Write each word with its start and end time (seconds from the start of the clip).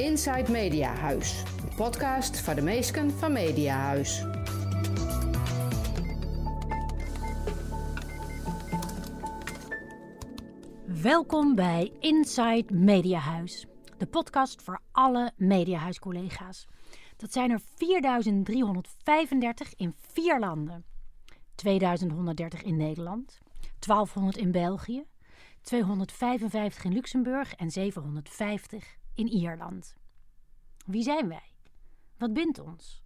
Inside 0.00 0.50
Media 0.50 0.94
Huis, 0.94 1.42
de 1.44 1.74
podcast 1.76 2.40
van 2.40 2.54
de 2.54 2.62
meesken 2.62 3.10
van 3.10 3.32
Media 3.32 3.76
Huis. 3.76 4.24
Welkom 11.02 11.54
bij 11.54 11.92
Inside 11.98 12.74
Mediahuis, 12.74 13.66
de 13.98 14.06
podcast 14.06 14.62
voor 14.62 14.80
alle 14.92 15.32
Mediahuis-collega's. 15.36 16.66
Dat 17.16 17.32
zijn 17.32 17.50
er 17.50 17.60
4335 17.76 19.74
in 19.74 19.94
vier 20.12 20.38
landen. 20.38 20.84
2130 21.54 22.62
in 22.62 22.76
Nederland, 22.76 23.38
1200 23.78 24.36
in 24.36 24.52
België, 24.52 25.04
255 25.62 26.84
in 26.84 26.92
Luxemburg 26.92 27.54
en 27.54 27.70
750 27.70 28.98
in 29.20 29.28
Ierland. 29.28 29.94
Wie 30.86 31.02
zijn 31.02 31.28
wij? 31.28 31.52
Wat 32.18 32.32
bindt 32.32 32.58
ons? 32.58 33.02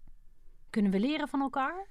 Kunnen 0.71 0.91
we 0.91 1.01
leren 1.01 1.29
van 1.29 1.41
elkaar? 1.41 1.89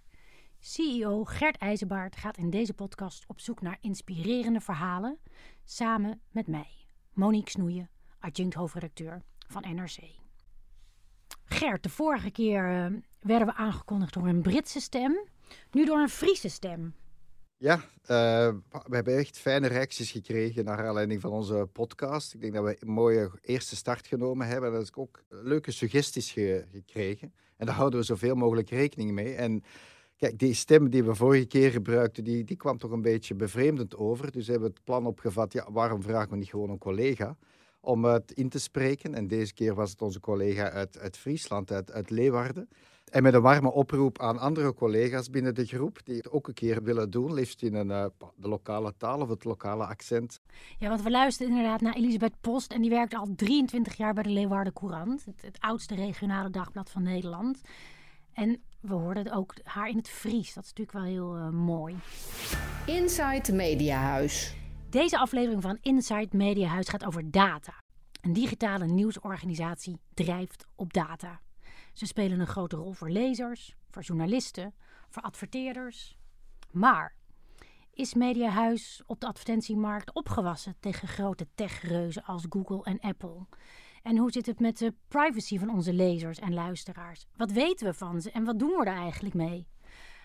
CEO 0.60 1.24
Gert 1.24 1.58
IJzerbaard 1.58 2.16
gaat 2.16 2.38
in 2.38 2.50
deze 2.50 2.74
podcast 2.74 3.24
op 3.28 3.40
zoek 3.40 3.62
naar 3.62 3.78
inspirerende 3.82 4.60
verhalen 4.60 5.20
samen 5.64 6.22
met 6.32 6.48
mij, 6.48 6.88
Monique 7.14 7.50
Snoeien, 7.50 7.90
adjunct 8.20 8.54
hoofdredacteur 8.54 9.22
van 9.48 9.76
NRC. 9.76 10.00
Gert, 11.46 11.84
de 11.84 11.90
vorige 11.90 12.32
keer 12.32 12.92
uh, 12.92 13.00
werden 13.20 13.48
we 13.48 13.54
aangekondigd 13.54 14.14
door 14.14 14.28
een 14.28 14.42
Britse 14.42 14.80
stem, 14.80 15.28
nu 15.72 15.86
door 15.86 16.00
een 16.00 16.10
Friese 16.10 16.50
stem. 16.50 16.96
Ja, 17.58 17.76
uh, 17.76 18.54
we 18.70 18.96
hebben 18.96 19.18
echt 19.18 19.38
fijne 19.38 19.68
reacties 19.68 20.12
gekregen 20.12 20.66
naar 20.66 20.88
aanleiding 20.88 21.22
van 21.22 21.32
onze 21.32 21.70
podcast. 21.72 22.34
Ik 22.34 22.42
denk 22.42 22.54
dat 22.54 22.64
we 22.64 22.78
een 22.80 22.92
mooie 22.92 23.32
eerste 23.42 23.76
start 23.76 24.08
genomen 24.08 24.48
hebben. 24.48 24.72
Dat 24.72 24.82
is 24.82 24.94
ook 24.96 25.24
leuke 25.30 25.72
suggesties 25.72 26.32
ge 26.32 26.66
gekregen. 26.72 27.34
En 27.58 27.66
daar 27.66 27.76
houden 27.76 28.00
we 28.00 28.06
zoveel 28.06 28.36
mogelijk 28.36 28.70
rekening 28.70 29.12
mee. 29.12 29.36
En 29.36 29.64
kijk, 30.18 30.40
die 30.40 30.54
stem 30.54 30.90
die 30.90 31.04
we 31.04 31.16
vorige 31.16 31.46
keer 31.46 31.72
gebruikten, 31.72 32.24
die, 32.24 32.44
die 32.44 32.58
kwam 32.58 32.78
toch 32.78 32.92
een 32.92 33.02
beetje 33.02 33.36
bevreemdend 33.36 33.96
over. 33.96 34.32
Dus 34.32 34.48
hebben 34.48 34.68
we 34.68 34.74
het 34.74 34.84
plan 34.84 35.06
opgevat, 35.06 35.54
ja, 35.54 35.72
waarom 35.72 36.02
vragen 36.02 36.30
we 36.30 36.36
niet 36.36 36.50
gewoon 36.50 36.70
een 36.70 36.78
collega 36.78 37.38
om 37.80 38.06
het 38.06 38.32
in 38.32 38.50
te 38.50 38.60
spreken? 38.60 39.16
En 39.16 39.28
deze 39.28 39.54
keer 39.54 39.76
was 39.76 39.92
het 39.92 40.02
onze 40.02 40.20
collega 40.20 40.70
uit, 40.70 41.00
uit 41.00 41.18
Friesland, 41.18 41.72
uit, 41.72 41.92
uit 41.92 42.10
Leeuwarden. 42.10 42.70
En 43.14 43.24
met 43.24 43.34
een 43.34 43.42
warme 43.42 43.72
oproep 43.72 44.20
aan 44.20 44.40
andere 44.40 44.74
collega's 44.74 45.30
binnen 45.30 45.56
de 45.56 45.66
groep 45.66 46.00
die 46.04 46.16
het 46.16 46.32
ook 46.32 46.48
een 46.48 46.54
keer 46.54 46.84
willen 46.84 47.10
doen, 47.10 47.34
liefst 47.34 47.62
in 47.62 47.74
een, 47.74 47.88
uh, 47.88 48.06
de 48.36 48.48
lokale 48.48 48.94
taal 48.98 49.22
of 49.22 49.30
het 49.30 49.44
lokale 49.44 49.86
accent. 49.86 50.42
Ja, 50.78 50.90
want 50.90 51.02
we 51.02 51.12
luisteren 51.12 51.52
inderdaad 51.52 51.82
naar 51.82 51.94
Elisabeth 51.96 52.34
Post 52.42 52.72
en 52.72 52.82
die 52.82 52.90
werkt 52.90 53.14
al 53.14 53.28
23 53.36 53.98
jaar 53.98 54.14
bij 54.14 54.24
de 54.24 54.30
Leeuwarden 54.30 54.74
Courant, 54.74 55.26
het, 55.26 55.42
het 55.42 55.60
oudste 55.60 55.96
regionale 55.96 56.50
dagblad 56.50 56.90
van 56.90 57.04
Nederland. 57.04 57.62
En 58.34 58.62
we 58.80 58.94
hoorden 58.94 59.34
ook 59.34 59.54
haar 59.64 59.90
in 59.90 59.98
het 59.98 60.10
Fries. 60.10 60.54
Dat 60.54 60.64
is 60.64 60.74
natuurlijk 60.74 60.92
wel 60.92 61.04
heel 61.04 61.38
uh, 61.38 61.50
mooi. 61.50 61.96
Inside 62.86 63.54
Mediahuis. 63.54 64.56
Deze 64.90 65.18
aflevering 65.18 65.62
van 65.62 65.78
Inside 65.82 66.38
Mediahuis 66.38 66.90
gaat 66.90 67.06
over 67.06 67.32
data. 67.32 67.74
Een 68.22 68.34
digitale 68.34 68.86
nieuwsorganisatie 68.86 70.00
drijft 70.14 70.66
op 70.76 70.94
data. 70.94 71.40
Ze 71.94 72.06
spelen 72.06 72.40
een 72.40 72.48
grote 72.48 72.76
rol 72.76 72.94
voor 72.94 73.10
lezers, 73.10 73.76
voor 73.90 74.02
journalisten, 74.02 74.74
voor 75.10 75.22
adverteerders. 75.22 76.18
Maar 76.72 77.16
is 77.94 78.14
Mediahuis 78.14 79.04
op 79.06 79.20
de 79.20 79.28
advertentiemarkt 79.28 80.14
opgewassen 80.14 80.76
tegen 80.80 81.08
grote 81.08 81.48
techreuzen 81.56 82.24
als 82.24 82.46
Google 82.50 82.84
en 82.84 83.00
Apple? 83.00 83.46
En 84.04 84.18
hoe 84.18 84.32
zit 84.32 84.46
het 84.46 84.60
met 84.60 84.78
de 84.78 84.94
privacy 85.08 85.60
van 85.60 85.70
onze 85.70 85.94
lezers 85.94 86.40
en 86.40 86.54
luisteraars? 86.54 87.26
Wat 87.36 87.52
weten 87.52 87.88
we 87.88 87.94
van 87.94 88.22
ze 88.22 88.32
en 88.32 88.44
wat 88.44 88.60
doen 88.60 88.70
we 88.70 88.86
er 88.86 88.98
eigenlijk 88.98 89.34
mee? 89.34 89.68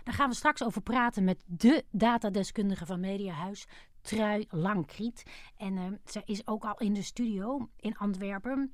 Daar 0.05 0.15
gaan 0.15 0.29
we 0.29 0.35
straks 0.35 0.65
over 0.65 0.83
praten 0.83 1.25
met 1.25 1.45
de 1.47 1.85
datadeskundige 1.91 2.87
van 2.87 3.01
Mediahuis, 3.01 3.67
Trui 4.01 4.47
Langkriet. 4.51 5.23
En 5.57 5.77
uh, 5.77 5.85
zij 6.05 6.23
is 6.25 6.47
ook 6.47 6.65
al 6.65 6.79
in 6.79 6.93
de 6.93 7.03
studio 7.03 7.69
in 7.77 7.97
Antwerpen. 7.97 8.73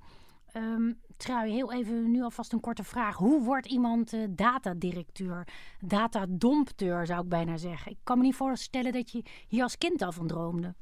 Um, 0.56 1.00
Trui, 1.16 1.52
heel 1.52 1.72
even 1.72 2.10
nu 2.10 2.22
alvast 2.22 2.52
een 2.52 2.60
korte 2.60 2.84
vraag. 2.84 3.16
Hoe 3.16 3.44
wordt 3.44 3.66
iemand 3.66 4.12
uh, 4.12 4.24
datadirecteur, 4.30 5.46
datadompteur 5.80 7.06
zou 7.06 7.22
ik 7.22 7.28
bijna 7.28 7.56
zeggen? 7.56 7.92
Ik 7.92 7.98
kan 8.02 8.18
me 8.18 8.24
niet 8.24 8.34
voorstellen 8.34 8.92
dat 8.92 9.10
je 9.10 9.22
hier 9.48 9.62
als 9.62 9.78
kind 9.78 10.02
al 10.02 10.12
van 10.12 10.26
droomde. 10.26 10.74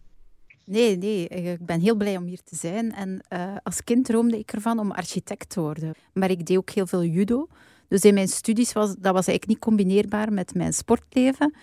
Nee, 0.65 0.97
nee, 0.97 1.28
ik 1.28 1.66
ben 1.66 1.81
heel 1.81 1.97
blij 1.97 2.16
om 2.16 2.25
hier 2.25 2.43
te 2.43 2.56
zijn. 2.56 2.93
En 2.93 3.25
uh, 3.32 3.56
als 3.62 3.84
kind 3.84 4.04
droomde 4.04 4.38
ik 4.38 4.53
ervan 4.53 4.78
om 4.78 4.91
architect 4.91 5.48
te 5.48 5.60
worden. 5.60 5.94
Maar 6.12 6.31
ik 6.31 6.47
deed 6.47 6.56
ook 6.56 6.70
heel 6.70 6.87
veel 6.87 7.04
judo. 7.04 7.47
Dus 7.88 8.03
in 8.03 8.14
mijn 8.14 8.28
studies 8.28 8.72
was 8.72 8.88
dat 8.88 9.14
was 9.14 9.26
eigenlijk 9.26 9.47
niet 9.47 9.59
combineerbaar 9.59 10.32
met 10.32 10.54
mijn 10.54 10.72
sportleven. 10.72 11.54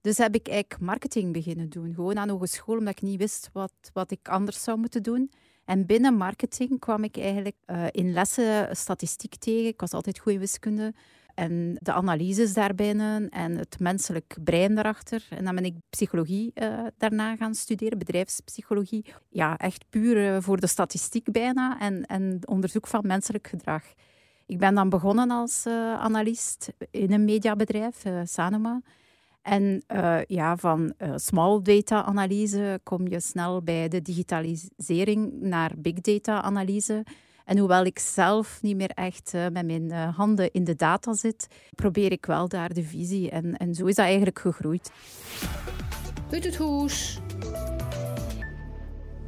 Dus 0.00 0.18
heb 0.18 0.34
ik 0.34 0.48
eigenlijk 0.48 0.80
marketing 0.82 1.32
beginnen 1.32 1.68
doen. 1.68 1.94
Gewoon 1.94 2.18
aan 2.18 2.28
hogeschool, 2.28 2.76
omdat 2.76 2.92
ik 2.92 3.02
niet 3.02 3.18
wist 3.18 3.50
wat, 3.52 3.72
wat 3.92 4.10
ik 4.10 4.28
anders 4.28 4.62
zou 4.62 4.78
moeten 4.78 5.02
doen. 5.02 5.30
En 5.64 5.86
binnen 5.86 6.14
marketing 6.16 6.78
kwam 6.78 7.04
ik 7.04 7.16
eigenlijk 7.16 7.56
uh, 7.66 7.84
in 7.90 8.12
lessen 8.12 8.76
statistiek 8.76 9.34
tegen. 9.34 9.66
Ik 9.66 9.80
was 9.80 9.92
altijd 9.92 10.18
goed 10.18 10.32
in 10.32 10.38
wiskunde. 10.38 10.94
En 11.34 11.76
de 11.80 11.92
analyses 11.92 12.52
daarbinnen 12.52 13.28
en 13.28 13.56
het 13.56 13.78
menselijk 13.78 14.36
brein 14.44 14.74
daarachter. 14.74 15.26
En 15.30 15.44
dan 15.44 15.54
ben 15.54 15.64
ik 15.64 15.74
psychologie 15.90 16.52
uh, 16.54 16.86
daarna 16.98 17.36
gaan 17.36 17.54
studeren, 17.54 17.98
bedrijfspsychologie. 17.98 19.04
Ja, 19.28 19.58
echt 19.58 19.84
puur 19.90 20.16
uh, 20.16 20.36
voor 20.40 20.60
de 20.60 20.66
statistiek 20.66 21.32
bijna 21.32 21.80
en, 21.80 22.06
en 22.06 22.40
onderzoek 22.44 22.86
van 22.86 23.06
menselijk 23.06 23.46
gedrag. 23.46 23.82
Ik 24.46 24.58
ben 24.58 24.74
dan 24.74 24.88
begonnen 24.88 25.30
als 25.30 25.66
analist 25.98 26.72
in 26.90 27.12
een 27.12 27.24
mediabedrijf, 27.24 28.02
Sanoma. 28.24 28.80
En 29.44 29.84
uh, 29.94 30.24
ja, 30.26 30.56
van 30.56 30.94
uh, 30.98 31.12
small 31.16 31.62
data 31.62 32.02
analyse 32.02 32.80
kom 32.82 33.08
je 33.08 33.20
snel 33.20 33.62
bij 33.62 33.88
de 33.88 34.02
digitalisering 34.02 35.40
naar 35.40 35.72
big 35.76 36.00
data 36.00 36.42
analyse. 36.42 37.04
En 37.44 37.58
hoewel 37.58 37.84
ik 37.84 37.98
zelf 37.98 38.62
niet 38.62 38.76
meer 38.76 38.90
echt 38.90 39.32
uh, 39.34 39.46
met 39.48 39.66
mijn 39.66 39.90
handen 39.90 40.52
in 40.52 40.64
de 40.64 40.74
data 40.74 41.14
zit, 41.14 41.48
probeer 41.74 42.12
ik 42.12 42.26
wel 42.26 42.48
daar 42.48 42.72
de 42.72 42.82
visie. 42.82 43.30
En, 43.30 43.56
en 43.56 43.74
zo 43.74 43.86
is 43.86 43.94
dat 43.94 44.04
eigenlijk 44.04 44.38
gegroeid. 44.38 44.92
Uit 46.30 46.44
het 46.44 46.56
hoes. 46.56 47.20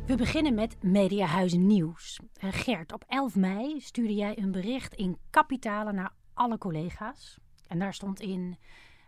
We 0.07 0.15
beginnen 0.17 0.55
met 0.55 0.77
Mediahuizen 0.83 1.67
Nieuws. 1.67 2.21
Gert, 2.39 2.93
op 2.93 3.05
11 3.09 3.35
mei 3.35 3.81
stuurde 3.81 4.15
jij 4.15 4.39
een 4.39 4.53
bericht 4.53 4.95
in 4.95 5.19
kapitalen 5.31 5.95
naar 5.95 6.13
alle 6.35 6.59
collega's. 6.59 7.39
En 7.67 7.79
daar 7.79 7.95
stond 7.95 8.21
in... 8.21 8.57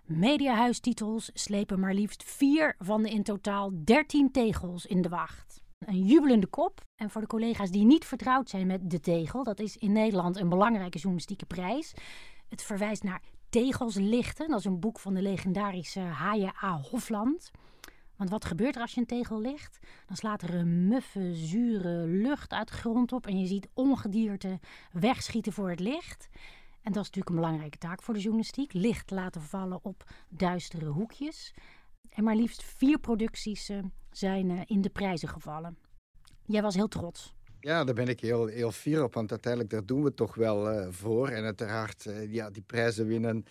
Mediahuistitels 0.08 1.30
slepen 1.34 1.80
maar 1.80 1.94
liefst 1.94 2.22
vier 2.24 2.74
van 2.78 3.02
de 3.02 3.10
in 3.10 3.22
totaal 3.22 3.70
13 3.84 4.30
tegels 4.30 4.86
in 4.86 5.02
de 5.02 5.08
wacht. 5.08 5.62
Een 5.78 6.06
jubelende 6.06 6.46
kop. 6.46 6.80
En 6.96 7.10
voor 7.10 7.20
de 7.20 7.26
collega's 7.26 7.70
die 7.70 7.84
niet 7.84 8.04
vertrouwd 8.04 8.48
zijn 8.48 8.66
met 8.66 8.90
de 8.90 9.00
tegel, 9.00 9.44
dat 9.44 9.60
is 9.60 9.76
in 9.76 9.92
Nederland 9.92 10.36
een 10.36 10.48
belangrijke 10.48 10.98
journalistieke 10.98 11.46
prijs. 11.46 11.94
Het 12.48 12.62
verwijst 12.62 13.02
naar 13.02 13.22
Tegels 13.48 13.94
lichten. 13.94 14.48
Dat 14.48 14.58
is 14.58 14.64
een 14.64 14.80
boek 14.80 14.98
van 14.98 15.14
de 15.14 15.22
legendarische 15.22 16.00
H.J.A. 16.00 16.80
Hofland. 16.90 17.50
Want 18.16 18.30
wat 18.30 18.44
gebeurt 18.44 18.74
er 18.74 18.80
als 18.80 18.94
je 18.94 19.00
een 19.00 19.06
tegel 19.06 19.40
licht? 19.40 19.78
Dan 20.06 20.16
slaat 20.16 20.42
er 20.42 20.54
een 20.54 20.88
muffe, 20.88 21.34
zure 21.34 22.06
lucht 22.06 22.52
uit 22.52 22.68
de 22.68 22.74
grond 22.74 23.12
op 23.12 23.26
en 23.26 23.38
je 23.38 23.46
ziet 23.46 23.68
ongedierte 23.74 24.60
wegschieten 24.92 25.52
voor 25.52 25.70
het 25.70 25.80
licht. 25.80 26.28
En 26.82 26.92
dat 26.92 27.02
is 27.02 27.10
natuurlijk 27.10 27.28
een 27.28 27.42
belangrijke 27.42 27.78
taak 27.78 28.02
voor 28.02 28.14
de 28.14 28.20
journalistiek. 28.20 28.72
Licht 28.72 29.10
laten 29.10 29.42
vallen 29.42 29.78
op 29.82 30.04
duistere 30.28 30.86
hoekjes. 30.86 31.54
En 32.10 32.24
maar 32.24 32.36
liefst 32.36 32.62
vier 32.62 32.98
producties 32.98 33.70
uh, 33.70 33.78
zijn 34.10 34.50
uh, 34.50 34.60
in 34.66 34.80
de 34.80 34.88
prijzen 34.88 35.28
gevallen. 35.28 35.78
Jij 36.44 36.62
was 36.62 36.74
heel 36.74 36.88
trots. 36.88 37.34
Ja, 37.60 37.84
daar 37.84 37.94
ben 37.94 38.08
ik 38.08 38.20
heel, 38.20 38.46
heel 38.46 38.72
fier 38.72 39.02
op, 39.02 39.14
want 39.14 39.30
uiteindelijk 39.30 39.72
daar 39.72 39.86
doen 39.86 40.00
we 40.00 40.06
het 40.06 40.16
toch 40.16 40.34
wel 40.34 40.72
uh, 40.72 40.86
voor. 40.90 41.28
En 41.28 41.44
uiteraard, 41.44 42.06
ja, 42.28 42.50
die 42.50 42.62
prijzen 42.62 43.06
winnen. 43.06 43.44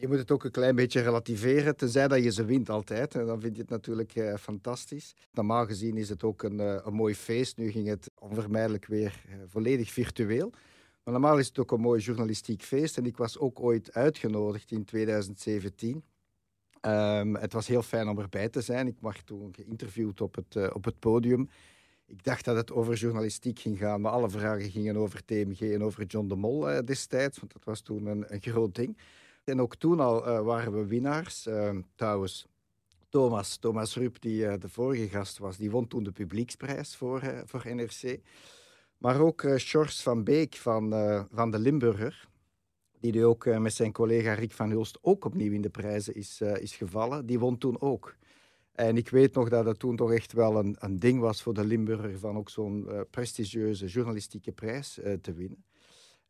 je 0.00 0.08
moet 0.08 0.18
het 0.18 0.30
ook 0.30 0.44
een 0.44 0.50
klein 0.50 0.74
beetje 0.74 1.00
relativeren, 1.00 1.76
tenzij 1.76 2.08
dat 2.08 2.22
je 2.22 2.32
ze 2.32 2.44
wint 2.44 2.70
altijd. 2.70 3.14
En 3.14 3.26
dan 3.26 3.40
vind 3.40 3.54
je 3.56 3.60
het 3.60 3.70
natuurlijk 3.70 4.34
fantastisch. 4.40 5.14
Normaal 5.32 5.66
gezien 5.66 5.96
is 5.96 6.08
het 6.08 6.22
ook 6.22 6.42
een, 6.42 6.58
een 6.86 6.94
mooi 6.94 7.14
feest. 7.14 7.56
Nu 7.56 7.70
ging 7.70 7.88
het 7.88 8.10
onvermijdelijk 8.18 8.86
weer 8.86 9.24
volledig 9.46 9.90
virtueel. 9.90 10.52
Maar 11.04 11.12
normaal 11.12 11.38
is 11.38 11.46
het 11.46 11.58
ook 11.58 11.72
een 11.72 11.80
mooi 11.80 12.00
journalistiek 12.00 12.62
feest. 12.62 12.96
En 12.96 13.06
ik 13.06 13.16
was 13.16 13.38
ook 13.38 13.60
ooit 13.60 13.92
uitgenodigd 13.92 14.70
in 14.70 14.84
2017. 14.84 15.94
Um, 15.94 16.02
ehm, 16.80 17.34
het 17.34 17.52
was 17.52 17.66
heel 17.66 17.82
fijn 17.82 18.08
om 18.08 18.18
erbij 18.18 18.48
te 18.48 18.60
zijn. 18.60 18.86
Ik 18.86 18.96
werd 19.00 19.26
toen 19.26 19.54
geïnterviewd 19.54 20.20
op 20.20 20.34
het, 20.34 20.54
uh, 20.54 20.70
op 20.72 20.84
het 20.84 20.98
podium. 20.98 21.48
Ik 22.06 22.24
dacht 22.24 22.44
dat 22.44 22.56
het 22.56 22.72
over 22.72 22.94
journalistiek 22.94 23.58
ging 23.58 23.78
gaan, 23.78 24.00
maar 24.00 24.12
alle 24.12 24.30
vragen 24.30 24.70
gingen 24.70 24.96
over 24.96 25.24
TMG 25.24 25.60
en 25.60 25.82
over 25.82 26.04
John 26.04 26.28
de 26.28 26.36
Mol 26.36 26.70
uh, 26.70 26.78
destijds, 26.84 27.38
want 27.38 27.52
dat 27.52 27.64
was 27.64 27.80
toen 27.80 28.06
een, 28.06 28.24
een, 28.28 28.40
groot 28.40 28.74
ding. 28.74 28.98
En 29.44 29.60
ook 29.60 29.76
toen 29.76 30.00
al 30.00 30.28
uh, 30.28 30.40
waren 30.40 30.72
we 30.72 30.86
winnaars. 30.86 31.46
Ehm, 31.46 31.80
trouwens, 31.94 32.46
Thomas, 33.08 33.56
Thomas 33.56 33.96
Rup, 33.96 34.20
die 34.20 34.58
de 34.58 34.68
vorige 34.68 35.08
gast 35.08 35.38
was, 35.38 35.56
die 35.56 35.70
won 35.70 35.88
toen 35.88 36.02
de 36.02 36.12
publieksprijs 36.12 36.96
voor, 36.96 37.42
voor 37.44 37.62
NRC. 37.74 38.20
Maar 39.00 39.20
ook 39.20 39.42
uh, 39.42 39.84
van 39.84 40.24
Beek 40.24 40.54
van, 40.54 40.94
uh, 40.94 41.22
van 41.32 41.50
de 41.50 41.58
Limburger, 41.58 42.28
die 43.00 43.12
nu 43.12 43.24
ook 43.24 43.44
uh, 43.44 43.58
met 43.58 43.74
zijn 43.74 43.92
collega 43.92 44.32
Rick 44.32 44.52
van 44.52 44.70
Hulst 44.70 44.98
ook 45.00 45.24
opnieuw 45.24 45.52
in 45.52 45.60
de 45.60 45.70
prijzen 45.70 46.14
is, 46.14 46.40
is 46.40 46.76
gevallen, 46.76 47.26
die 47.26 47.38
won 47.38 47.58
toen 47.58 47.80
ook. 47.80 48.16
En 48.72 48.96
ik 48.96 49.08
weet 49.08 49.34
nog 49.34 49.48
dat 49.48 49.64
het 49.64 49.78
toen 49.78 49.96
toch 49.96 50.12
echt 50.12 50.32
wel 50.32 50.56
een, 50.56 50.76
een 50.78 50.98
ding 50.98 51.20
was 51.20 51.42
voor 51.42 51.54
de 51.54 51.64
Limburger 51.64 52.18
van 52.18 52.36
ook 52.36 52.50
zo'n 52.50 52.88
prestigieuze 53.10 53.86
journalistieke 53.86 54.52
prijs 54.52 55.00
te 55.20 55.32
winnen. 55.32 55.64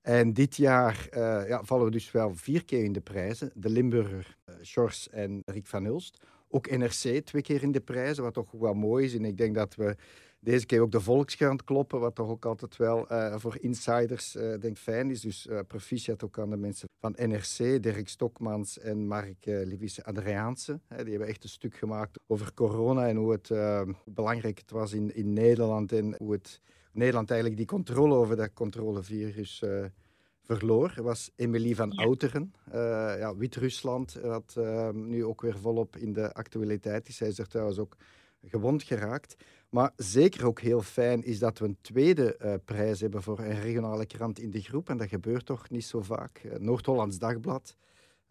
En 0.01 0.33
dit 0.33 0.57
jaar 0.57 1.09
ja, 1.49 1.65
vallen 1.65 1.85
we 1.85 1.91
dus 1.91 2.11
wel 2.11 2.35
vier 2.35 2.65
keer 2.65 2.85
in 2.85 2.93
de 2.93 3.01
prijzen. 3.01 3.51
De 3.55 3.71
Limburger, 3.71 4.37
Sjors 4.63 5.09
en 5.09 5.43
Rick 5.45 5.67
van 5.67 5.85
Hulst. 5.85 6.23
Ook 6.49 6.71
NRC 6.71 7.25
twee 7.25 7.43
keer 7.43 7.63
in 7.63 7.73
de 7.73 7.81
prijzen, 7.81 8.23
wat 8.23 8.35
toch 8.35 8.51
wel 8.51 8.75
mooi 8.75 9.05
is. 9.05 9.15
En 9.15 9.25
ik 9.25 9.37
denk 9.37 9.55
dat 9.55 9.75
we 9.75 9.97
deze 10.41 10.67
keer 10.67 10.81
ook 10.81 10.93
de 10.93 11.01
Volkskrant 11.01 11.65
kloppen, 11.65 12.01
wat 12.01 12.15
toch 12.15 12.29
ook 12.29 12.45
altijd 12.45 12.77
wel 12.77 13.13
uh, 13.13 13.35
voor 13.39 13.57
insiders 13.61 14.37
uh, 14.37 14.61
denk 14.61 14.79
fijn 14.79 15.11
is. 15.11 15.21
Dus 15.21 15.47
uh, 15.47 15.59
proficiat 15.67 16.25
ook 16.25 16.39
aan 16.39 16.51
de 16.51 16.57
mensen 16.57 16.89
van 17.01 17.15
NRC, 17.17 17.83
Dirk 17.83 18.09
Stokmans 18.09 18.79
en 18.79 19.07
Mark 19.07 19.47
uh, 19.47 19.67
Livisse 19.67 20.05
Adriaanse. 20.05 20.81
die 20.89 21.11
hebben 21.11 21.29
echt 21.29 21.43
een 21.43 21.49
stuk 21.49 21.77
gemaakt 21.77 22.19
over 22.27 22.55
corona 22.55 23.09
en 23.09 23.17
hoe, 23.17 23.33
het, 23.33 23.49
belangrijk 24.05 24.59
het 24.59 24.71
was 24.71 24.93
in, 24.93 25.15
in 25.15 25.33
Nederland 25.33 25.93
en 25.93 26.15
hoe 26.19 26.33
het 26.33 26.61
Nederland 26.93 27.31
eigenlijk 27.31 27.61
die 27.61 27.69
controle 27.69 28.15
over 28.15 28.37
dat 28.37 28.53
controlevirus 28.53 29.63
verloor. 30.43 30.93
was 30.97 31.31
Emilie 31.37 31.77
van 31.77 31.93
ja. 31.97 32.03
Outeren. 32.03 32.53
ja, 33.19 33.37
Wit-Rusland, 33.37 34.13
wat 34.13 34.57
nu 34.93 35.25
ook 35.25 35.41
weer 35.41 35.59
volop 35.59 35.97
in 35.97 36.13
de 36.13 36.33
actualiteit 36.33 37.09
is. 37.09 37.17
Zij 37.17 37.29
is 37.29 37.39
er 37.39 37.49
trouwens 37.49 37.79
ook 37.79 37.97
gewond 38.43 38.83
geraakt. 38.83 39.37
Maar 39.71 39.93
zeker 39.97 40.47
ook 40.47 40.61
heel 40.61 40.83
fijn 40.83 41.25
is 41.25 41.39
dat 41.39 41.59
we 41.59 41.65
een 41.65 41.79
tweede 41.81 42.39
uh, 42.43 42.55
prijs 42.65 43.01
hebben 43.01 43.23
voor 43.23 43.39
een 43.39 43.61
regionale 43.61 44.07
krant 44.07 44.39
in 44.39 44.51
de 44.51 44.61
groep. 44.61 44.89
En 44.89 44.97
dat 44.97 45.09
gebeurt 45.09 45.47
toch 45.47 45.71
niet 45.71 45.85
zo 45.85 46.03
vaak. 46.03 46.43
Uh, 46.45 46.55
Noord-Hollands 46.59 47.19
Dagblad. 47.19 47.77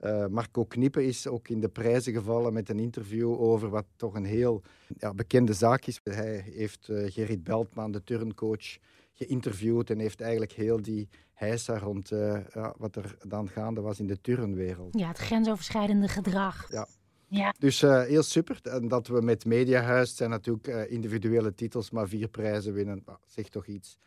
Uh, 0.04 0.26
Marco 0.28 0.66
Knippen 0.66 1.06
is 1.06 1.28
ook 1.28 1.48
in 1.48 1.60
de 1.60 1.70
prijzen 1.70 2.14
gevallen 2.14 2.54
met 2.54 2.70
een 2.70 2.80
interview 2.80 3.42
over 3.42 3.70
wat 3.70 3.86
toch 3.96 4.16
een 4.16 4.26
heel 4.26 4.62
ja, 4.98 5.14
bekende 5.14 5.54
zaak 5.54 5.86
is. 5.86 6.00
Hij 6.04 6.46
heeft 6.54 6.86
Gerrit 6.86 7.44
Beltman, 7.44 7.92
de 7.92 8.04
turncoach, 8.04 8.78
geïnterviewd 9.14 9.90
en 9.90 10.00
heeft 10.00 10.22
eigenlijk 10.22 10.52
heel 10.52 10.82
die 10.82 11.10
heisa 11.34 11.78
rond 11.78 12.10
ja, 12.54 12.74
wat 12.78 12.96
er 12.96 13.18
dan 13.28 13.50
gaande 13.50 13.82
was 13.82 14.00
in 14.00 14.08
de 14.08 14.22
turnwereld. 14.22 15.00
Ja, 15.00 15.08
het 15.08 15.18
grensoverschrijdende 15.18 16.08
gedrag. 16.08 16.72
Ja, 16.72 16.88
ja. 17.30 17.54
Dus 17.60 17.82
uh, 17.82 18.04
heel 18.04 18.24
super. 18.24 18.60
En 18.64 18.88
dat 18.88 19.08
we 19.08 19.22
met 19.22 19.46
Mediahuis 19.46 20.16
zijn 20.16 20.30
natuurlijk 20.30 20.68
uh, 20.68 20.92
individuele 20.92 21.54
titels, 21.54 21.92
maar 21.92 22.08
vier 22.08 22.28
prijzen 22.28 22.74
winnen, 22.74 23.02
nou, 23.06 23.18
zegt 23.26 23.52
toch 23.52 23.68
iets 23.68 23.98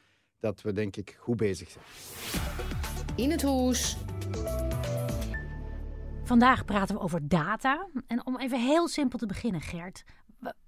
dat 0.41 0.63
we 0.63 0.73
denk 0.73 0.97
ik 0.97 1.17
goed 1.19 1.37
bezig 1.37 1.71
zijn. 1.71 1.85
In 3.17 3.31
het 3.31 3.43
hoes. 3.43 3.97
Vandaag 6.25 6.65
praten 6.65 6.95
we 6.95 7.01
over 7.01 7.29
data. 7.29 7.89
En 8.07 8.27
om 8.27 8.39
even 8.39 8.61
heel 8.61 8.89
simpel 8.89 9.19
te 9.19 9.27
beginnen, 9.27 9.61
Gert, 9.61 10.05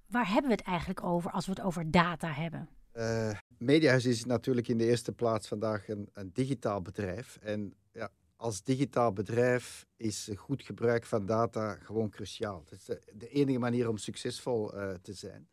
waar 0.07 0.27
hebben 0.27 0.51
we 0.51 0.57
het 0.57 0.67
eigenlijk 0.67 1.05
over 1.05 1.31
als 1.31 1.47
we 1.47 1.53
het 1.53 1.61
over 1.61 1.91
data 1.91 2.33
hebben? 2.33 2.69
Uh, 2.97 3.31
Mediahuis 3.59 4.05
is 4.05 4.25
natuurlijk 4.25 4.69
in 4.69 4.79
de 4.79 4.87
eerste 4.87 5.13
plaats 5.13 5.49
vandaag 5.49 5.89
een, 5.89 6.09
een 6.13 6.31
digitaal 6.33 6.83
bedrijf. 6.83 7.39
En 7.41 7.75
ja, 7.93 8.11
als 8.37 8.63
digitaal 8.63 9.13
bedrijf 9.13 9.87
is 9.97 10.31
goed 10.37 10.63
gebruik 10.63 11.05
van 11.05 11.27
data 11.27 11.75
gewoon 11.75 12.11
cruciaal. 12.11 12.65
Het 12.69 12.73
is 12.73 12.85
de, 13.13 13.29
enige 13.29 13.59
manier 13.59 13.89
om 13.89 13.97
succesvol 13.97 14.75
uh, 14.75 14.93
te 15.03 15.13
zijn. 15.13 15.49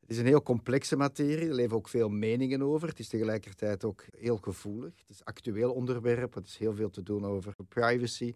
Het 0.00 0.10
is 0.10 0.18
een 0.18 0.26
heel 0.26 0.42
complexe 0.42 0.96
materie, 0.96 1.48
er 1.48 1.54
leven 1.54 1.76
ook 1.76 1.88
veel 1.88 2.08
meningen 2.08 2.62
over. 2.62 2.88
Het 2.88 2.98
is 2.98 3.08
tegelijkertijd 3.08 3.84
ook 3.84 4.04
heel 4.16 4.36
gevoelig. 4.36 4.92
Het 4.98 5.08
is 5.08 5.24
actueel 5.24 5.72
onderwerp, 5.72 6.34
het 6.34 6.46
is 6.46 6.56
heel 6.56 6.74
veel 6.74 6.90
te 6.90 7.02
doen 7.02 7.24
over 7.26 7.54
privacy. 7.68 8.34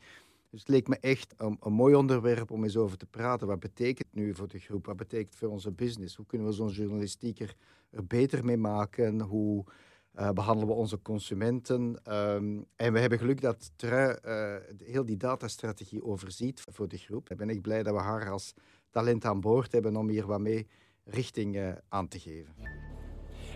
Dus 0.50 0.60
het 0.60 0.69
leek 0.69 0.88
me 0.88 0.98
echt 1.00 1.34
een, 1.36 1.56
een, 1.60 1.72
mooi 1.72 1.94
onderwerp 1.94 2.50
om 2.50 2.64
eens 2.64 2.76
over 2.76 2.96
te 2.96 3.06
praten. 3.06 3.46
Wat 3.46 3.60
betekent 3.60 4.08
nu 4.14 4.34
voor 4.34 4.48
de 4.48 4.58
groep? 4.58 4.86
Wat 4.86 4.96
betekent 4.96 5.34
voor 5.34 5.48
onze 5.48 5.70
business? 5.70 6.16
Hoe 6.16 6.26
kunnen 6.26 6.46
we 6.46 6.52
zo'n 6.52 6.69
journalistiek 6.69 7.40
er 7.90 8.06
beter 8.06 8.44
mee 8.44 8.56
maken? 8.56 9.20
Hoe 9.20 9.64
uh, 10.19 10.31
behandelen 10.31 10.69
we 10.69 10.75
onze 10.75 11.03
consumenten. 11.03 12.00
Um, 12.09 12.67
en 12.76 12.93
we 12.93 12.99
hebben 12.99 13.19
geluk 13.19 13.41
dat 13.41 13.73
Trui 13.76 14.17
uh, 14.25 14.56
heel 14.79 15.05
die 15.05 15.17
datastrategie 15.17 16.05
overziet 16.05 16.64
voor 16.70 16.88
de 16.88 16.99
groep. 16.99 17.31
Ik 17.31 17.37
ben 17.37 17.49
echt 17.49 17.62
blij 17.62 17.82
dat 17.82 17.94
we 17.94 18.00
haar 18.00 18.31
als 18.31 18.55
talent 18.91 19.25
aan 19.25 19.41
boord 19.41 19.73
hebben 19.73 19.97
om 19.97 20.09
hier 20.09 20.26
wat 20.26 20.41
mee 20.41 20.67
richting 21.05 21.56
uh, 21.56 21.73
aan 21.88 22.09
te 22.09 22.19
geven. 22.19 22.55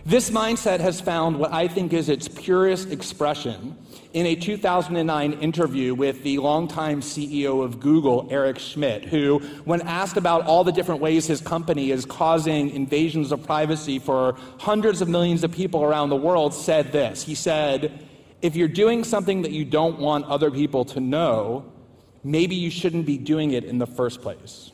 This 0.05 0.29
mindset 0.29 0.79
has 0.79 1.01
found 1.01 1.37
what 1.37 1.51
I 1.51 1.67
think 1.67 1.91
is 1.91 2.07
its 2.07 2.27
purest 2.27 2.91
expression 2.91 3.77
in 4.13 4.25
a 4.25 4.35
2009 4.35 5.33
interview 5.33 5.93
with 5.93 6.23
the 6.23 6.37
longtime 6.37 7.01
CEO 7.01 7.63
of 7.63 7.79
Google, 7.79 8.27
Eric 8.31 8.57
Schmidt, 8.57 9.05
who, 9.05 9.39
when 9.65 9.81
asked 9.81 10.15
about 10.15 10.45
all 10.45 10.63
the 10.63 10.71
different 10.71 11.01
ways 11.01 11.27
his 11.27 11.41
company 11.41 11.91
is 11.91 12.05
causing 12.05 12.69
invasions 12.69 13.31
of 13.31 13.45
privacy 13.45 13.99
for 13.99 14.37
hundreds 14.59 15.01
of 15.01 15.09
millions 15.09 15.43
of 15.43 15.51
people 15.51 15.83
around 15.83 16.09
the 16.09 16.15
world, 16.15 16.53
said 16.53 16.91
this. 16.91 17.21
He 17.21 17.35
said, 17.35 18.05
If 18.41 18.55
you're 18.55 18.69
doing 18.69 19.03
something 19.03 19.41
that 19.41 19.51
you 19.51 19.65
don't 19.65 19.99
want 19.99 20.25
other 20.25 20.49
people 20.49 20.85
to 20.85 21.01
know, 21.01 21.65
maybe 22.23 22.55
you 22.55 22.69
shouldn't 22.69 23.05
be 23.05 23.17
doing 23.17 23.51
it 23.51 23.65
in 23.65 23.77
the 23.77 23.87
first 23.87 24.21
place. 24.21 24.71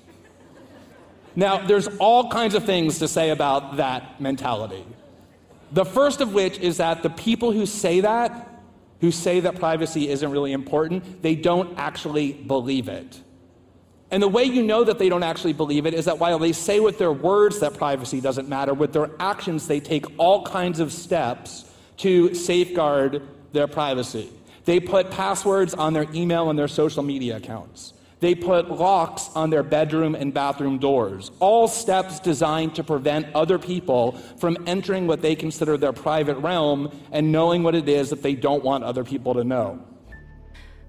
Now, 1.35 1.65
there's 1.65 1.87
all 1.97 2.29
kinds 2.29 2.53
of 2.53 2.65
things 2.65 2.99
to 2.99 3.07
say 3.07 3.31
about 3.31 3.77
that 3.77 4.21
mentality. 4.21 4.85
The 5.73 5.85
first 5.85 6.21
of 6.21 6.33
which 6.33 6.59
is 6.59 6.77
that 6.77 7.03
the 7.03 7.09
people 7.09 7.51
who 7.51 7.65
say 7.65 8.01
that, 8.01 8.61
who 9.01 9.11
say 9.11 9.39
that 9.41 9.55
privacy 9.55 10.07
isn't 10.07 10.31
really 10.31 10.53
important, 10.53 11.21
they 11.21 11.35
don't 11.35 11.77
actually 11.77 12.33
believe 12.33 12.87
it. 12.87 13.19
And 14.11 14.21
the 14.21 14.27
way 14.27 14.43
you 14.43 14.61
know 14.61 14.83
that 14.83 14.99
they 14.99 15.09
don't 15.09 15.23
actually 15.23 15.53
believe 15.53 15.87
it 15.87 15.95
is 15.95 16.05
that 16.05 16.19
while 16.19 16.37
they 16.37 16.51
say 16.51 16.79
with 16.79 16.99
their 16.99 17.11
words 17.11 17.59
that 17.61 17.73
privacy 17.73 18.21
doesn't 18.21 18.47
matter, 18.47 18.71
with 18.73 18.93
their 18.93 19.09
actions, 19.19 19.67
they 19.67 19.79
take 19.79 20.05
all 20.19 20.45
kinds 20.45 20.79
of 20.79 20.93
steps 20.93 21.65
to 21.97 22.35
safeguard 22.35 23.23
their 23.53 23.67
privacy. 23.67 24.29
They 24.65 24.79
put 24.79 25.09
passwords 25.09 25.73
on 25.73 25.93
their 25.93 26.05
email 26.13 26.51
and 26.51 26.57
their 26.57 26.67
social 26.67 27.01
media 27.01 27.37
accounts. 27.37 27.92
They 28.23 28.35
put 28.35 28.69
locks 28.69 29.29
on 29.35 29.49
their 29.49 29.63
bedroom 29.63 30.15
and 30.15 30.33
bathroom 30.33 30.77
doors, 30.77 31.31
all 31.39 31.67
steps 31.67 32.21
designed 32.21 32.73
to 32.75 32.83
prevent 32.83 33.25
other 33.35 33.59
people 33.59 34.13
from 34.37 34.55
entering 34.65 35.07
what 35.07 35.21
they 35.21 35.35
consider 35.35 35.77
their 35.77 35.91
private 35.91 36.37
realm 36.41 36.89
and 37.11 37.31
knowing 37.31 37.63
what 37.63 37.75
it 37.75 37.89
is 37.89 38.09
that 38.09 38.21
they 38.21 38.33
don't 38.35 38.63
want 38.63 38.83
other 38.83 39.03
people 39.03 39.33
to 39.33 39.43
know. 39.43 39.77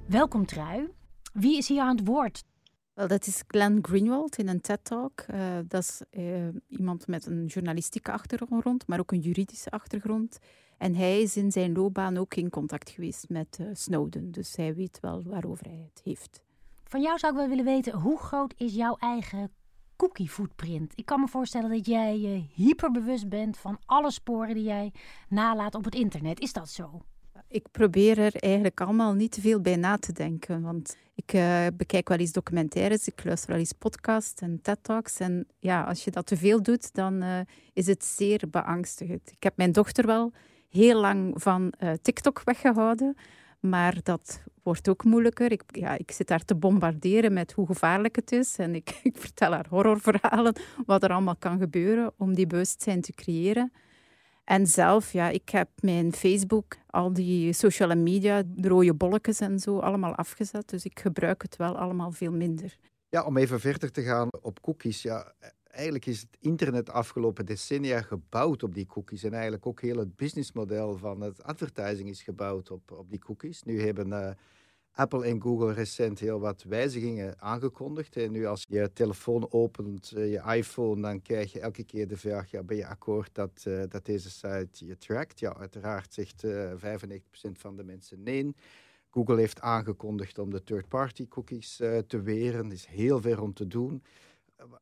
Welkom 0.07 0.47
Trui. 0.47 0.89
Wie 1.33 1.57
is 1.57 1.69
hier 1.69 1.81
aan 1.81 1.97
het 1.97 2.07
woord? 2.07 2.45
Wel, 2.93 3.09
dat 3.09 3.27
is 3.27 3.43
Glenn 3.47 3.79
Greenwald 3.83 4.37
in 4.37 4.49
een 4.49 4.61
TED-talk. 4.61 5.25
Uh, 5.31 5.41
dat 5.69 5.83
is 5.83 6.03
uh, 6.11 6.49
iemand 6.69 7.07
met 7.07 7.27
een 7.27 7.47
journalistieke 7.47 8.13
achtergrond, 8.13 8.87
maar 8.87 9.01
ook 9.01 9.13
een 9.13 9.21
juridische 9.21 9.71
achtergrond. 9.71 10.39
En 10.79 10.95
hij 10.95 11.23
is 11.23 11.37
in 11.37 11.53
zijn 11.53 11.73
loopbaan 11.73 12.17
ook 12.17 12.35
in 12.35 12.51
contact 12.51 12.91
geweest 12.91 13.29
met 13.29 13.59
uh, 13.61 13.67
Snowden. 13.73 14.31
Dus 14.31 14.57
hij 14.57 14.75
weet 14.75 14.99
wel 15.01 15.23
waarover 15.23 15.67
hij 15.67 15.89
het 15.93 16.01
heeft. 16.05 16.43
Van 16.85 17.03
jou 17.03 17.19
zou 17.19 17.33
ik 17.33 17.39
wel 17.39 17.49
willen 17.49 17.65
weten, 17.65 17.93
hoe 17.93 18.19
groot 18.19 18.55
is 18.57 18.75
jouw 18.75 18.97
eigen 18.97 19.51
cookie 19.97 20.29
footprint? 20.29 20.93
Ik 20.95 21.07
kan 21.07 21.21
me 21.21 21.29
voorstellen 21.29 21.71
dat 21.71 21.87
jij 21.87 22.19
uh, 22.19 22.43
hyperbewust 22.55 23.29
bent 23.29 23.57
van 23.57 23.79
alle 23.85 24.11
sporen 24.11 24.55
die 24.55 24.65
jij 24.65 24.93
nalaat 25.29 25.75
op 25.75 25.85
het 25.85 25.95
internet. 25.95 26.41
Is 26.41 26.53
dat 26.53 26.69
zo? 26.69 27.03
Ik 27.49 27.71
probeer 27.71 28.19
er 28.19 28.35
eigenlijk 28.35 28.81
allemaal 28.81 29.13
niet 29.13 29.33
te 29.33 29.41
veel 29.41 29.61
bij 29.61 29.77
na 29.77 29.97
te 29.97 30.13
denken. 30.13 30.63
Want 30.63 30.97
ik 31.15 31.33
uh, 31.33 31.67
bekijk 31.77 32.09
wel 32.09 32.19
eens 32.19 32.33
documentaires, 32.33 33.07
ik 33.07 33.25
luister 33.25 33.51
wel 33.51 33.59
eens 33.59 33.73
podcasts 33.73 34.43
en 34.43 34.59
TED-talks. 34.63 35.21
En 35.21 35.47
ja, 35.59 35.83
als 35.83 36.05
je 36.05 36.11
dat 36.11 36.27
te 36.27 36.37
veel 36.37 36.63
doet, 36.63 36.95
dan 36.95 37.23
uh, 37.23 37.41
is 37.73 37.87
het 37.87 38.05
zeer 38.05 38.43
beangstigend. 38.51 39.31
Ik 39.31 39.43
heb 39.43 39.57
mijn 39.57 39.73
dochter 39.73 40.07
wel 40.07 40.33
heel 40.69 41.01
lang 41.01 41.43
van 41.43 41.73
TikTok 42.03 42.43
weggehouden. 42.45 43.17
Maar 43.69 43.99
dat 44.03 44.43
wordt 44.63 44.89
ook 44.89 45.05
moeilijker. 45.05 45.53
Ik, 45.53 45.63
ja, 45.67 45.99
ik 45.99 46.11
zit 46.11 46.27
daar 46.27 46.45
te 46.45 46.55
bombarderen 46.55 47.33
met 47.33 47.53
hoe 47.53 47.67
gevaarlijk 47.67 48.17
het 48.17 48.33
is. 48.33 48.57
En 48.57 48.75
ik, 48.75 48.99
ik 49.03 49.17
vertel 49.17 49.53
haar 49.53 49.67
horrorverhalen, 49.69 50.57
wat 50.87 51.03
er 51.03 51.11
allemaal 51.11 51.37
kan 51.37 51.59
gebeuren 51.59 52.13
om 52.17 52.35
die 52.35 52.47
bewustzijn 52.47 53.01
te 53.01 53.13
creëren. 53.13 53.73
En 54.45 54.67
zelf, 54.67 55.13
ja, 55.13 55.29
ik 55.29 55.49
heb 55.49 55.69
mijn 55.81 56.13
Facebook, 56.13 56.77
al 56.87 57.13
die 57.13 57.53
sociale 57.53 57.95
media, 57.95 58.43
de 58.47 58.69
rode 58.69 58.95
bolletjes 58.95 59.41
en 59.41 59.59
zo, 59.59 59.79
allemaal 59.79 60.15
afgezet. 60.15 60.69
Dus 60.69 60.85
ik 60.85 61.01
gebruik 61.01 61.43
het 61.43 61.57
wel 61.57 61.79
allemaal 61.79 62.11
veel 62.11 62.33
minder. 62.33 62.77
Ja, 63.09 63.25
om 63.25 63.37
even 63.37 63.61
verder 63.61 63.91
te 63.91 64.03
gaan 64.03 64.29
op 64.41 64.61
cookies. 64.61 65.03
Ja, 65.03 65.33
eigenlijk 65.75 66.07
is 66.07 66.21
het 66.21 66.37
internet 66.41 66.91
afgelopen 66.91 67.47
decennia 67.47 68.03
gebouwd 68.03 68.63
op 68.63 68.75
die 68.75 68.87
cookies. 68.87 69.25
En 69.25 69.33
eigenlijk 69.33 69.67
ook 69.67 69.81
heel 69.81 69.99
het 69.99 70.17
businessmodel 70.17 70.97
van 70.97 71.21
het 71.21 71.43
advertising 71.43 72.09
is 72.09 72.23
gebouwd 72.23 72.71
op, 72.71 72.91
op 72.91 73.11
die 73.11 73.19
cookies. 73.19 73.63
Nu 73.63 73.81
hebben 73.81 74.09
uh, 74.09 74.31
Apple 74.93 75.25
en 75.25 75.43
Google 75.43 75.73
recent 75.73 76.19
heel 76.21 76.41
wat 76.41 76.63
wijzigingen 76.63 77.41
aangekondigd. 77.41 78.17
En 78.17 78.31
nu 78.31 78.47
als 78.47 78.65
je 78.69 78.93
telefoon 78.93 79.53
opent, 79.53 80.13
eh, 80.13 80.33
je 80.33 80.57
iPhone, 80.57 81.03
dan 81.03 81.23
krijg 81.23 81.53
je 81.53 81.61
elke 81.61 81.85
keer 81.85 82.09
de 82.09 82.17
vraag, 82.17 82.51
ja, 82.51 82.63
ben 82.63 82.77
je 82.77 82.87
akkoord 82.87 83.35
dat, 83.35 83.65
uh, 83.69 83.83
dat 83.89 84.05
deze 84.05 84.31
site 84.31 84.87
je 84.87 84.97
trackt? 84.97 85.41
Ja, 85.41 85.57
uiteraard 85.57 86.15
zegt 86.15 86.45
uh, 86.45 86.73
95% 86.73 87.59
van 87.59 87.77
de 87.77 87.85
mensen 87.85 88.23
nee. 88.23 88.55
Google 89.11 89.39
heeft 89.39 89.61
aangekondigd 89.61 90.39
om 90.39 90.51
de 90.51 90.63
third-party 90.63 91.29
cookies 91.29 91.77
te 92.07 92.21
weren. 92.23 92.67
Er 92.67 92.73
is 92.73 92.87
heel 92.87 93.21
veel 93.21 93.43
om 93.43 93.55
te 93.55 93.67
doen. 93.67 94.03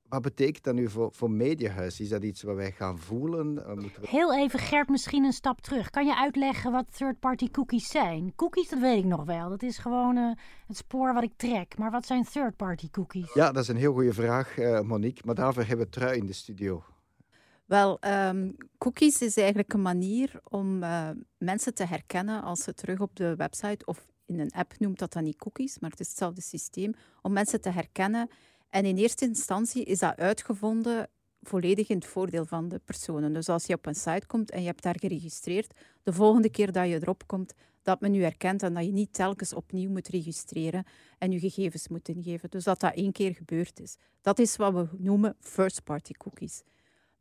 Wat 0.08 0.22
betekent 0.22 0.64
dat 0.64 0.74
nu 0.74 0.88
voor, 0.88 1.12
voor 1.12 1.30
Mediahuis? 1.30 2.00
Is 2.00 2.08
dat 2.08 2.22
iets 2.22 2.42
wat 2.42 2.56
wij 2.56 2.72
gaan 2.72 2.98
voelen? 2.98 3.54
We... 3.54 3.90
Heel 4.00 4.34
even, 4.34 4.58
Gert, 4.58 4.88
misschien 4.88 5.24
een 5.24 5.32
stap 5.32 5.60
terug. 5.60 5.90
Kan 5.90 6.06
je 6.06 6.16
uitleggen 6.16 6.72
wat 6.72 6.96
third-party 6.96 7.50
cookies 7.50 7.88
zijn? 7.88 8.32
Cookies, 8.36 8.68
dat 8.68 8.78
weet 8.78 8.98
ik 8.98 9.04
nog 9.04 9.24
wel. 9.24 9.48
Dat 9.48 9.62
is 9.62 9.78
gewoon 9.78 10.16
uh, 10.16 10.32
het 10.66 10.76
spoor 10.76 11.14
wat 11.14 11.22
ik 11.22 11.32
trek. 11.36 11.78
Maar 11.78 11.90
wat 11.90 12.06
zijn 12.06 12.24
third-party 12.24 12.90
cookies? 12.90 13.32
Ja, 13.34 13.52
dat 13.52 13.62
is 13.62 13.68
een 13.68 13.76
heel 13.76 13.92
goede 13.92 14.12
vraag, 14.12 14.58
uh, 14.58 14.80
Monique. 14.80 15.22
Maar 15.26 15.34
daarvoor 15.34 15.64
hebben 15.64 15.86
we 15.86 15.92
Trui 15.92 16.18
in 16.18 16.26
de 16.26 16.32
studio. 16.32 16.84
Wel, 17.64 17.98
um, 18.04 18.56
cookies 18.78 19.22
is 19.22 19.36
eigenlijk 19.36 19.72
een 19.72 19.82
manier 19.82 20.40
om 20.48 20.82
uh, 20.82 21.08
mensen 21.38 21.74
te 21.74 21.84
herkennen 21.84 22.42
als 22.42 22.62
ze 22.62 22.74
terug 22.74 23.00
op 23.00 23.16
de 23.16 23.36
website 23.36 23.84
of 23.84 24.06
in 24.26 24.40
een 24.40 24.52
app 24.52 24.72
noemt 24.78 24.98
dat 24.98 25.12
dan 25.12 25.24
niet 25.24 25.36
cookies, 25.36 25.78
maar 25.78 25.90
het 25.90 26.00
is 26.00 26.08
hetzelfde 26.08 26.40
systeem, 26.40 26.94
om 27.22 27.32
mensen 27.32 27.60
te 27.60 27.70
herkennen 27.70 28.30
en 28.72 28.84
in 28.84 28.96
eerste 28.96 29.24
instantie 29.24 29.84
is 29.84 29.98
dat 29.98 30.16
uitgevonden 30.16 31.08
volledig 31.40 31.88
in 31.88 31.96
het 31.96 32.06
voordeel 32.06 32.46
van 32.46 32.68
de 32.68 32.80
personen. 32.84 33.32
Dus 33.32 33.48
als 33.48 33.66
je 33.66 33.74
op 33.74 33.86
een 33.86 33.94
site 33.94 34.26
komt 34.26 34.50
en 34.50 34.60
je 34.60 34.66
hebt 34.66 34.82
daar 34.82 34.98
geregistreerd, 34.98 35.74
de 36.02 36.12
volgende 36.12 36.50
keer 36.50 36.72
dat 36.72 36.88
je 36.88 36.94
erop 36.94 37.26
komt, 37.26 37.54
dat 37.82 38.00
men 38.00 38.14
u 38.14 38.22
herkent 38.22 38.62
en 38.62 38.74
dat 38.74 38.84
je 38.84 38.92
niet 38.92 39.12
telkens 39.12 39.54
opnieuw 39.54 39.90
moet 39.90 40.08
registreren 40.08 40.84
en 41.18 41.32
je 41.32 41.38
gegevens 41.38 41.88
moet 41.88 42.08
ingeven. 42.08 42.50
Dus 42.50 42.64
dat 42.64 42.80
dat 42.80 42.94
één 42.94 43.12
keer 43.12 43.34
gebeurd 43.34 43.80
is. 43.80 43.96
Dat 44.20 44.38
is 44.38 44.56
wat 44.56 44.72
we 44.72 44.88
noemen 44.98 45.36
first-party 45.40 46.12
cookies. 46.12 46.62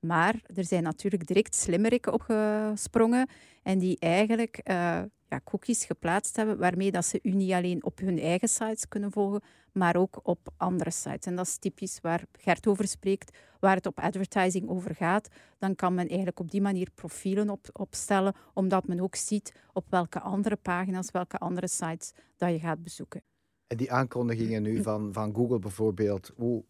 Maar 0.01 0.41
er 0.55 0.65
zijn 0.65 0.83
natuurlijk 0.83 1.27
direct 1.27 1.55
slimmerikken 1.55 2.13
opgesprongen 2.13 3.29
en 3.63 3.79
die 3.79 3.97
eigenlijk 3.99 4.61
uh, 4.63 5.01
ja, 5.27 5.41
cookies 5.43 5.85
geplaatst 5.85 6.35
hebben 6.35 6.57
waarmee 6.57 6.91
dat 6.91 7.05
ze 7.05 7.19
u 7.23 7.31
niet 7.31 7.51
alleen 7.51 7.83
op 7.83 7.99
hun 7.99 8.19
eigen 8.19 8.47
sites 8.47 8.87
kunnen 8.87 9.11
volgen, 9.11 9.41
maar 9.71 9.95
ook 9.95 10.19
op 10.23 10.53
andere 10.57 10.91
sites. 10.91 11.25
En 11.25 11.35
dat 11.35 11.45
is 11.45 11.57
typisch 11.57 11.99
waar 12.01 12.23
Gert 12.31 12.67
over 12.67 12.87
spreekt, 12.87 13.37
waar 13.59 13.75
het 13.75 13.85
op 13.85 13.99
advertising 13.99 14.69
over 14.69 14.95
gaat. 14.95 15.27
Dan 15.57 15.75
kan 15.75 15.93
men 15.93 16.07
eigenlijk 16.07 16.39
op 16.39 16.51
die 16.51 16.61
manier 16.61 16.89
profielen 16.95 17.49
op, 17.49 17.69
opstellen, 17.73 18.33
omdat 18.53 18.87
men 18.87 18.99
ook 18.99 19.15
ziet 19.15 19.53
op 19.73 19.85
welke 19.89 20.19
andere 20.19 20.55
pagina's, 20.55 21.11
welke 21.11 21.37
andere 21.37 21.67
sites 21.67 22.11
dat 22.37 22.51
je 22.51 22.59
gaat 22.59 22.83
bezoeken. 22.83 23.23
En 23.67 23.77
die 23.77 23.91
aankondigingen 23.91 24.61
nu 24.61 24.81
van, 24.81 25.13
van 25.13 25.35
Google 25.35 25.59
bijvoorbeeld, 25.59 26.31
hoe, 26.35 26.63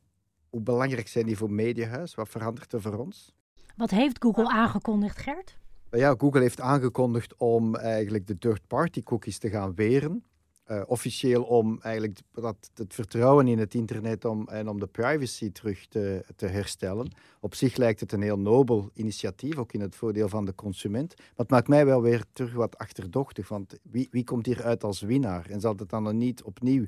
hoe 0.52 0.62
belangrijk 0.62 1.08
zijn 1.08 1.26
die 1.26 1.38
voor 1.38 1.52
Mediahuis? 1.52 2.16
Wat 2.16 2.30
verandert 2.30 2.74
er 2.74 2.82
voor 2.82 2.98
ons? 2.98 3.34
Wat 3.76 3.90
heeft 3.90 4.18
Google 4.20 4.50
aangekondigd, 4.50 5.18
Gert? 5.18 5.58
Ja, 5.92 6.16
Google 6.18 6.42
heeft 6.42 6.62
aangekondigd 6.62 7.36
om 7.38 7.76
eigenlijk 7.76 8.28
de 8.28 8.38
third-party 8.38 9.04
cookies 9.04 9.38
te 9.38 9.50
gaan 9.50 9.76
weren. 9.76 10.24
Uh, 10.68 10.82
officieel 10.86 11.44
om 11.44 11.80
eigenlijk 11.82 12.20
dat, 12.32 12.72
het 12.74 12.94
vertrouwen 12.94 13.48
in 13.48 13.60
het 13.60 13.74
internet 13.74 14.26
om, 14.26 14.48
en 14.48 14.68
om 14.70 14.80
de 14.80 14.88
privacy 14.88 15.52
terug 15.52 15.88
te, 15.88 16.26
te 16.36 16.46
herstellen. 16.46 17.12
Op 17.40 17.56
zich 17.56 17.76
lijkt 17.76 18.00
het 18.00 18.12
een 18.12 18.22
heel 18.22 18.40
nobel 18.40 18.90
initiatief, 18.94 19.58
ook 19.58 19.74
in 19.74 19.82
het 19.82 19.96
voordeel 19.96 20.30
van 20.30 20.46
de 20.46 20.56
consument. 20.56 21.14
Maar 21.18 21.28
het 21.36 21.50
maakt 21.50 21.68
mij 21.68 21.86
wel 21.86 22.02
weer 22.02 22.24
terug 22.34 22.54
wat 22.54 22.78
achterdochtig, 22.78 23.48
want 23.48 23.80
wie, 23.84 24.08
wie 24.12 24.24
komt 24.24 24.46
hier 24.46 24.64
uit 24.64 24.84
als 24.84 25.02
winnaar? 25.02 25.50
En 25.50 25.62
zal 25.62 25.76
het 25.76 25.90
dan 25.90 26.18
niet 26.18 26.44
opnieuw 26.44 26.86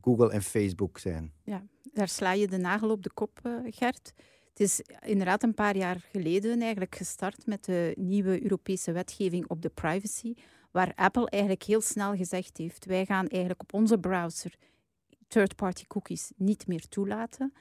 Google 0.00 0.30
en 0.30 0.42
Facebook 0.42 0.98
zijn? 0.98 1.32
Ja, 1.44 1.66
daar 1.92 2.08
sla 2.08 2.32
je 2.32 2.46
de 2.46 2.56
nagel 2.56 2.90
op 2.90 3.02
de 3.02 3.10
kop, 3.14 3.40
uh, 3.42 3.58
Gert. 3.64 4.12
Het 4.48 4.60
is 4.60 4.82
inderdaad 5.00 5.42
een 5.42 5.54
paar 5.54 5.76
jaar 5.76 6.06
geleden 6.10 6.60
eigenlijk 6.60 6.96
gestart 6.96 7.46
met 7.46 7.64
de 7.64 7.94
nieuwe 7.98 8.42
Europese 8.42 8.92
wetgeving 8.92 9.48
op 9.48 9.62
de 9.62 9.68
privacy, 9.68 10.34
waar 10.70 10.92
Apple 10.94 11.30
eigenlijk 11.30 11.62
heel 11.62 11.80
snel 11.80 12.16
gezegd 12.16 12.56
heeft, 12.56 12.84
wij 12.84 13.06
gaan 13.06 13.26
eigenlijk 13.26 13.62
op 13.62 13.74
onze 13.74 13.98
browser 13.98 14.54
third-party 15.28 15.86
cookies 15.86 16.32
niet 16.36 16.66
meer 16.66 16.88
toelaten. 16.88 17.52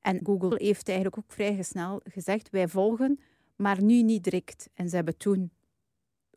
En 0.00 0.20
Google 0.22 0.54
heeft 0.64 0.88
eigenlijk 0.88 1.18
ook 1.18 1.32
vrij 1.32 1.62
snel 1.62 2.00
gezegd, 2.04 2.50
wij 2.50 2.68
volgen, 2.68 3.20
maar 3.56 3.82
nu 3.82 4.02
niet 4.02 4.24
direct. 4.24 4.68
En 4.74 4.88
ze 4.88 4.94
hebben 4.94 5.16
toen 5.16 5.50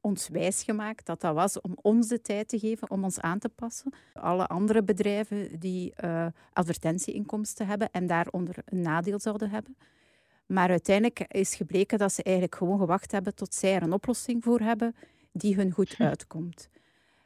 ons 0.06 0.28
wijsgemaakt 0.28 1.06
dat 1.06 1.22
dat 1.22 1.36
was 1.36 1.62
om 1.62 1.78
ons 1.82 2.08
de 2.08 2.22
tijd 2.22 2.48
te 2.48 2.60
geven 2.60 2.90
om 2.90 3.04
ons 3.04 3.20
aan 3.20 3.40
te 3.40 3.50
passen. 3.50 3.94
Alle 4.14 4.48
andere 4.48 4.84
bedrijven 4.84 5.60
die 5.60 5.94
uh, 6.04 6.26
advertentieinkomsten 6.54 7.68
hebben 7.68 7.92
en 7.92 8.08
daaronder 8.08 8.56
een 8.66 8.82
nadeel 8.82 9.20
zouden 9.20 9.50
hebben. 9.50 9.78
Maar 10.46 10.70
uiteindelijk 10.70 11.20
is 11.28 11.56
gebleken 11.56 11.98
dat 11.98 12.14
ze 12.14 12.24
eigenlijk 12.24 12.56
gewoon 12.56 12.80
gewacht 12.80 13.12
hebben 13.12 13.36
tot 13.36 13.54
zij 13.54 13.76
er 13.76 13.82
een 13.82 13.94
oplossing 13.94 14.44
voor 14.44 14.60
hebben 14.60 14.96
die 15.32 15.56
hun 15.56 15.72
goed 15.72 15.96
hm. 15.96 16.04
uitkomt. 16.04 16.70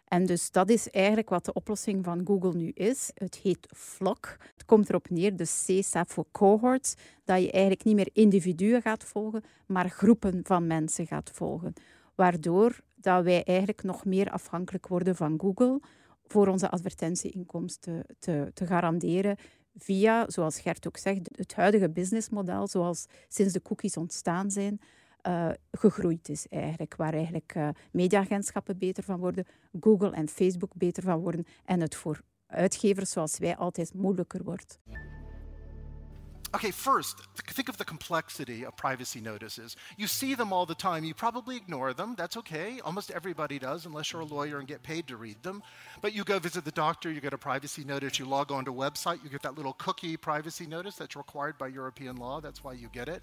En 0.07 0.25
dus 0.25 0.51
dat 0.51 0.69
is 0.69 0.89
eigenlijk 0.89 1.29
wat 1.29 1.45
de 1.45 1.53
oplossing 1.53 2.05
van 2.05 2.25
Google 2.25 2.53
nu 2.53 2.69
is. 2.69 3.11
Het 3.13 3.35
heet 3.35 3.67
Flock. 3.75 4.37
Het 4.53 4.65
komt 4.65 4.89
erop 4.89 5.09
neer, 5.09 5.35
de 5.35 5.43
C 5.43 5.83
staat 5.83 6.13
voor 6.13 6.25
cohorts, 6.31 6.95
dat 7.23 7.41
je 7.41 7.51
eigenlijk 7.51 7.83
niet 7.83 7.95
meer 7.95 8.09
individuen 8.13 8.81
gaat 8.81 9.03
volgen, 9.03 9.43
maar 9.65 9.89
groepen 9.89 10.39
van 10.43 10.67
mensen 10.67 11.07
gaat 11.07 11.31
volgen 11.33 11.73
waardoor 12.19 12.79
dat 12.95 13.23
wij 13.23 13.43
eigenlijk 13.43 13.83
nog 13.83 14.05
meer 14.05 14.31
afhankelijk 14.31 14.87
worden 14.87 15.15
van 15.15 15.39
Google 15.39 15.81
voor 16.23 16.47
onze 16.47 16.69
advertentieinkomsten 16.69 18.05
te, 18.19 18.51
te 18.53 18.65
garanderen 18.65 19.37
via, 19.75 20.25
zoals 20.27 20.59
Gert 20.59 20.87
ook 20.87 20.97
zegt, 20.97 21.29
het 21.35 21.55
huidige 21.55 21.89
businessmodel, 21.89 22.67
zoals 22.67 23.05
sinds 23.27 23.53
de 23.53 23.61
cookies 23.61 23.97
ontstaan 23.97 24.51
zijn, 24.51 24.79
uh, 25.27 25.49
gegroeid 25.71 26.29
is 26.29 26.47
eigenlijk. 26.47 26.95
Waar 26.95 27.13
eigenlijk 27.13 27.53
uh, 27.57 27.69
mediaagentschappen 27.91 28.77
beter 28.77 29.03
van 29.03 29.19
worden, 29.19 29.45
Google 29.79 30.11
en 30.11 30.29
Facebook 30.29 30.71
beter 30.75 31.03
van 31.03 31.19
worden 31.19 31.45
en 31.65 31.81
het 31.81 31.95
voor 31.95 32.21
uitgevers 32.47 33.11
zoals 33.11 33.37
wij 33.37 33.57
altijd 33.57 33.93
moeilijker 33.93 34.43
wordt. 34.43 34.79
Okay, 36.51 36.71
first, 36.71 37.21
think 37.35 37.69
of 37.69 37.77
the 37.77 37.85
complexity 37.85 38.65
of 38.65 38.75
privacy 38.75 39.21
notices. 39.21 39.75
You 39.97 40.07
see 40.07 40.33
them 40.33 40.51
all 40.51 40.65
the 40.65 40.73
time. 40.73 41.03
You 41.03 41.13
probably 41.13 41.55
ignore 41.55 41.93
them. 41.93 42.15
That's 42.17 42.37
okay. 42.37 42.79
Almost 42.83 43.11
everybody 43.11 43.59
does, 43.59 43.85
unless 43.85 44.11
you're 44.11 44.23
a 44.23 44.25
lawyer 44.25 44.57
and 44.57 44.67
get 44.67 44.81
paid 44.81 45.05
to 45.09 45.15
read 45.15 45.43
them. 45.43 45.61
But 46.01 46.15
you 46.15 46.23
go 46.23 46.39
visit 46.39 46.65
the 46.65 46.71
doctor, 46.71 47.11
you 47.11 47.21
get 47.21 47.33
a 47.33 47.37
privacy 47.37 47.83
notice, 47.83 48.17
you 48.17 48.25
log 48.25 48.51
on 48.51 48.65
to 48.65 48.71
a 48.71 48.73
website, 48.73 49.23
you 49.23 49.29
get 49.29 49.43
that 49.43 49.57
little 49.57 49.73
cookie 49.73 50.17
privacy 50.17 50.65
notice 50.65 50.95
that's 50.95 51.15
required 51.15 51.59
by 51.59 51.67
European 51.67 52.15
law. 52.15 52.41
That's 52.41 52.63
why 52.63 52.73
you 52.73 52.89
get 52.91 53.07
it. 53.07 53.21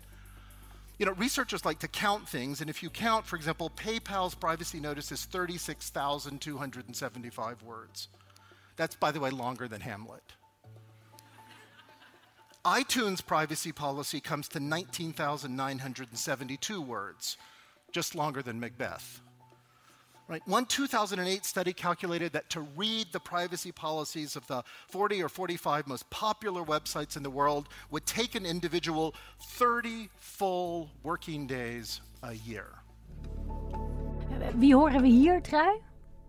You 0.99 1.07
know, 1.07 1.13
researchers 1.13 1.65
like 1.65 1.81
to 1.81 1.89
count 1.89 2.29
things, 2.29 2.61
and 2.61 2.71
if 2.71 2.81
you 2.81 2.91
count, 2.91 3.27
for 3.27 3.35
example, 3.35 3.73
PayPal's 3.77 4.37
privacy 4.37 4.79
notice 4.79 5.11
is 5.11 5.25
36,275 5.25 7.63
words. 7.65 8.07
That's, 8.77 8.95
by 8.95 9.11
the 9.11 9.19
way, 9.19 9.31
longer 9.31 9.67
than 9.67 9.81
Hamlet 9.81 10.23
iTunes 12.67 13.25
privacy 13.25 13.71
policy 13.71 14.21
comes 14.21 14.49
to 14.49 14.59
19,972 14.59 16.83
words, 16.83 17.37
just 17.93 18.17
longer 18.17 18.43
than 18.43 18.59
Macbeth. 18.59 19.21
Right? 20.27 20.43
One 20.47 20.67
2008 20.67 21.45
study 21.45 21.73
calculated 21.73 22.33
that 22.33 22.51
to 22.51 22.63
read 22.77 23.13
the 23.13 23.21
privacy 23.21 23.71
policies 23.71 24.35
of 24.35 24.45
the 24.49 24.65
40 24.89 25.23
or 25.23 25.29
45 25.29 25.87
most 25.87 26.11
popular 26.11 26.65
websites 26.65 27.17
in 27.17 27.23
the 27.23 27.31
world 27.31 27.69
would 27.93 28.05
take 28.05 28.35
an 28.35 28.45
individual 28.45 29.15
30 29.41 30.09
full 30.17 30.91
working 31.05 31.47
days 31.47 32.01
a 32.25 32.35
year. 32.35 32.67
Wie 34.57 34.75
horen 34.75 35.03
we 35.03 35.09
hier, 35.09 35.41
Trui? 35.41 35.81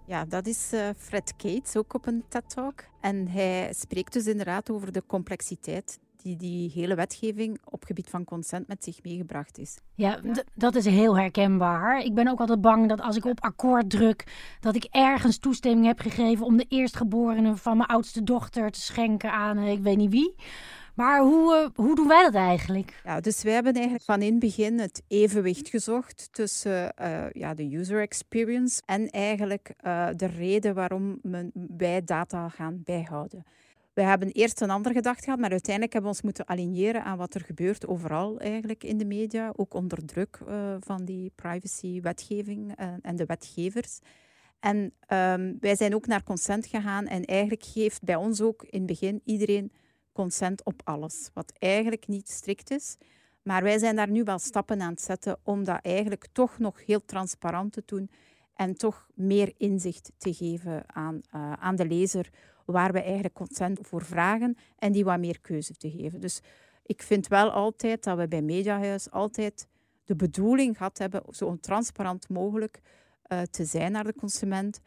Ja, 0.05 0.25
dat 0.25 0.47
is 0.47 0.73
uh, 0.73 0.89
Fred 0.97 1.33
Cates, 1.37 1.75
ook 1.75 1.93
op 1.93 2.05
een 2.05 2.23
TED-talk. 2.29 2.83
En 3.01 3.27
hij 3.27 3.73
spreekt 3.73 4.13
dus 4.13 4.27
inderdaad 4.27 4.69
over 4.69 4.91
de 4.91 5.03
complexiteit 5.07 5.99
die 6.21 6.35
die 6.35 6.71
hele 6.73 6.95
wetgeving 6.95 7.59
op 7.63 7.83
gebied 7.83 8.09
van 8.09 8.23
consent 8.23 8.67
met 8.67 8.83
zich 8.83 9.03
meegebracht 9.03 9.57
is. 9.57 9.77
Ja, 9.95 10.19
dat 10.53 10.75
is 10.75 10.85
heel 10.85 11.17
herkenbaar. 11.17 11.99
Ik 12.03 12.13
ben 12.13 12.27
ook 12.27 12.39
altijd 12.39 12.61
bang 12.61 12.89
dat 12.89 13.01
als 13.01 13.15
ik 13.15 13.25
op 13.25 13.41
akkoord 13.43 13.89
druk, 13.89 14.23
dat 14.59 14.75
ik 14.75 14.87
ergens 14.91 15.37
toestemming 15.37 15.85
heb 15.85 15.99
gegeven 15.99 16.45
om 16.45 16.57
de 16.57 16.65
eerstgeborene 16.67 17.55
van 17.55 17.77
mijn 17.77 17.89
oudste 17.89 18.23
dochter 18.23 18.71
te 18.71 18.81
schenken 18.81 19.31
aan 19.31 19.57
eh, 19.57 19.71
ik 19.71 19.79
weet 19.79 19.97
niet 19.97 20.11
wie. 20.11 20.35
Maar 20.97 21.21
hoe, 21.21 21.55
uh, 21.55 21.85
hoe 21.85 21.95
doen 21.95 22.07
wij 22.07 22.23
dat 22.23 22.33
eigenlijk? 22.33 23.01
Ja, 23.03 23.19
dus 23.19 23.43
wij 23.43 23.53
hebben 23.53 23.73
eigenlijk 23.73 24.03
van 24.03 24.21
in 24.21 24.31
het 24.31 24.39
begin 24.39 24.79
het 24.79 25.03
evenwicht 25.07 25.69
gezocht 25.69 26.29
tussen 26.31 26.93
uh, 27.01 27.29
ja, 27.31 27.53
de 27.53 27.75
user 27.77 28.01
experience 28.01 28.81
en 28.85 29.09
eigenlijk 29.09 29.73
uh, 29.81 30.07
de 30.15 30.25
reden 30.25 30.73
waarom 30.73 31.19
men, 31.21 31.51
wij 31.77 32.03
data 32.03 32.49
gaan 32.49 32.81
bijhouden. 32.83 33.43
We 33.97 34.03
hebben 34.03 34.31
eerst 34.31 34.61
een 34.61 34.69
ander 34.69 34.91
gedacht 34.91 35.23
gehad, 35.23 35.39
maar 35.39 35.51
uiteindelijk 35.51 35.93
hebben 35.93 36.11
we 36.11 36.17
ons 36.17 36.25
moeten 36.25 36.47
aligneren 36.47 37.03
aan 37.03 37.17
wat 37.17 37.33
er 37.33 37.41
gebeurt 37.41 37.87
overal 37.87 38.39
eigenlijk 38.39 38.83
in 38.83 38.97
de 38.97 39.05
media, 39.05 39.53
ook 39.55 39.73
onder 39.73 40.05
druk 40.05 40.39
uh, 40.47 40.75
van 40.79 41.05
die 41.05 41.31
privacy-wetgeving 41.35 42.79
uh, 42.79 42.87
en 43.01 43.15
de 43.15 43.25
wetgevers. 43.25 43.99
En 44.59 44.93
ehm, 44.99 45.53
wij 45.59 45.75
zijn 45.75 45.95
ook 45.95 46.07
naar 46.07 46.23
consent 46.23 46.65
gegaan 46.65 47.05
en 47.05 47.25
eigenlijk 47.25 47.63
geeft 47.63 48.03
bij 48.03 48.15
ons 48.15 48.41
ook 48.41 48.63
in 48.63 48.77
het 48.77 48.87
begin 48.87 49.21
iedereen 49.25 49.71
consent 50.13 50.65
op 50.65 50.81
alles, 50.83 51.29
wat 51.33 51.53
eigenlijk 51.59 52.07
niet 52.07 52.29
strikt 52.29 52.71
is. 52.71 52.97
Maar 53.41 53.63
wij 53.63 53.77
zijn 53.77 53.95
daar 53.95 54.09
nu 54.09 54.23
wel 54.23 54.39
stappen 54.39 54.81
aan 54.81 54.91
het 54.91 55.01
zetten 55.01 55.39
om 55.43 55.63
dat 55.63 55.79
eigenlijk 55.81 56.27
toch 56.31 56.59
nog 56.59 56.85
heel 56.85 57.05
transparant 57.05 57.73
te 57.73 57.83
doen 57.85 58.09
en 58.53 58.75
toch 58.75 59.07
meer 59.13 59.53
inzicht 59.57 60.11
te 60.17 60.33
geven 60.33 60.83
aan, 60.87 61.21
uh, 61.35 61.53
aan 61.53 61.75
de 61.75 61.87
lezer 61.87 62.29
waar 62.71 62.91
we 62.91 63.01
eigenlijk 63.01 63.33
consent 63.33 63.79
voor 63.81 64.05
vragen 64.05 64.57
en 64.77 64.91
die 64.91 65.03
wat 65.03 65.19
meer 65.19 65.39
keuze 65.41 65.73
te 65.73 65.91
geven. 65.91 66.19
Dus 66.19 66.41
ik 66.83 67.01
vind 67.01 67.27
wel 67.27 67.49
altijd 67.49 68.03
dat 68.03 68.17
we 68.17 68.27
bij 68.27 68.41
Mediahuis 68.41 69.11
altijd 69.11 69.67
de 70.03 70.15
bedoeling 70.15 70.77
gehad 70.77 70.97
hebben 70.97 71.23
zo 71.29 71.57
transparant 71.59 72.29
mogelijk 72.29 72.81
uh, 73.27 73.41
te 73.41 73.65
zijn 73.65 73.91
naar 73.91 74.03
de 74.03 74.13
consument, 74.13 74.79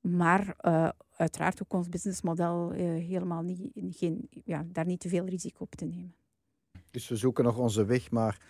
maar 0.00 0.56
uh, 0.60 0.88
uiteraard 1.16 1.62
ook 1.62 1.72
ons 1.72 1.88
businessmodel 1.88 2.70
helemaal 2.70 3.42
niet, 3.42 3.70
geen, 3.74 4.28
ja, 4.44 4.64
daar 4.66 4.86
niet 4.86 5.00
te 5.00 5.08
veel 5.08 5.24
risico 5.24 5.62
op 5.62 5.74
te 5.74 5.84
nemen. 5.84 6.14
Dus 6.90 7.08
we 7.08 7.16
zoeken 7.16 7.44
nog 7.44 7.58
onze 7.58 7.84
weg, 7.84 8.10
maar 8.10 8.40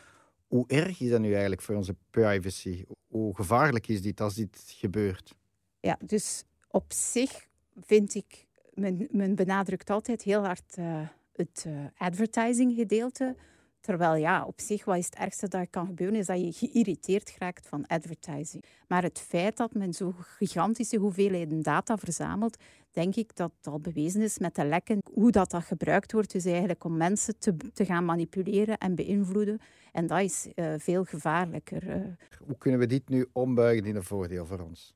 hoe 0.47 0.65
erg 0.67 1.01
is 1.01 1.11
dat 1.11 1.21
nu 1.21 1.33
eigenlijk 1.33 1.63
voor 1.63 1.75
onze 1.75 1.97
privacy? 2.11 2.85
Hoe 3.07 3.35
gevaarlijk 3.35 3.89
is 3.89 4.03
dit 4.03 4.21
als 4.21 4.35
dit 4.35 4.63
gebeurt? 4.67 5.35
Ja, 5.81 5.99
dus 6.05 6.45
op 6.69 6.93
zich 6.93 7.49
vind 7.75 8.15
ik, 8.15 8.47
men, 8.75 9.09
men 9.11 9.35
benadrukt 9.35 9.91
altijd 9.91 10.23
heel 10.23 10.45
hard 10.45 10.77
uh, 10.79 11.00
het 11.33 11.65
uh, 11.67 11.85
advertising 11.97 12.75
gedeelte. 12.75 13.37
Terwijl 13.81 14.15
ja, 14.15 14.45
op 14.45 14.61
zich, 14.61 14.85
wat 14.85 14.97
is 14.97 15.05
het 15.05 15.15
ergste 15.15 15.49
dat 15.49 15.71
kan 15.71 15.87
gebeuren, 15.87 16.19
is 16.19 16.27
dat 16.27 16.41
je 16.41 16.53
geïrriteerd 16.53 17.35
raakt 17.39 17.69
van 17.69 17.87
advertising. 17.87 18.65
Maar 18.89 19.03
het 19.03 19.19
feit 19.19 19.57
dat 19.57 19.75
men 19.75 19.93
zo 19.93 20.15
gigantische 20.19 20.97
hoeveelheden 20.97 21.62
data 21.62 21.97
verzamelt, 21.97 22.62
denk 22.91 23.17
ik 23.17 23.37
dat 23.37 23.53
het 23.57 23.67
al 23.67 23.81
bewezen 23.81 24.21
is 24.21 24.39
met 24.39 24.55
de 24.55 24.65
lekken. 24.65 24.99
Hoe 25.12 25.31
dat, 25.31 25.50
dat 25.50 25.65
gebruikt 25.65 26.12
wordt, 26.12 26.35
is 26.35 26.47
eigenlijk 26.47 26.85
om 26.85 26.97
mensen 26.97 27.39
te, 27.39 27.57
te 27.57 27.85
gaan 27.85 28.05
manipuleren 28.05 28.79
en 28.79 28.95
beïnvloeden. 28.95 29.59
En 29.93 30.07
dat 30.07 30.21
is 30.21 30.49
uh, 30.55 30.75
veel 30.77 31.05
gevaarlijker. 31.05 32.17
Hoe 32.47 32.59
kunnen 32.59 32.81
we 32.81 32.87
dit 32.87 33.09
nu 33.09 33.27
ombuigen 33.33 33.87
in 33.87 33.97
een 33.97 34.03
voordeel 34.03 34.47
voor 34.47 34.61
ons? 34.61 34.95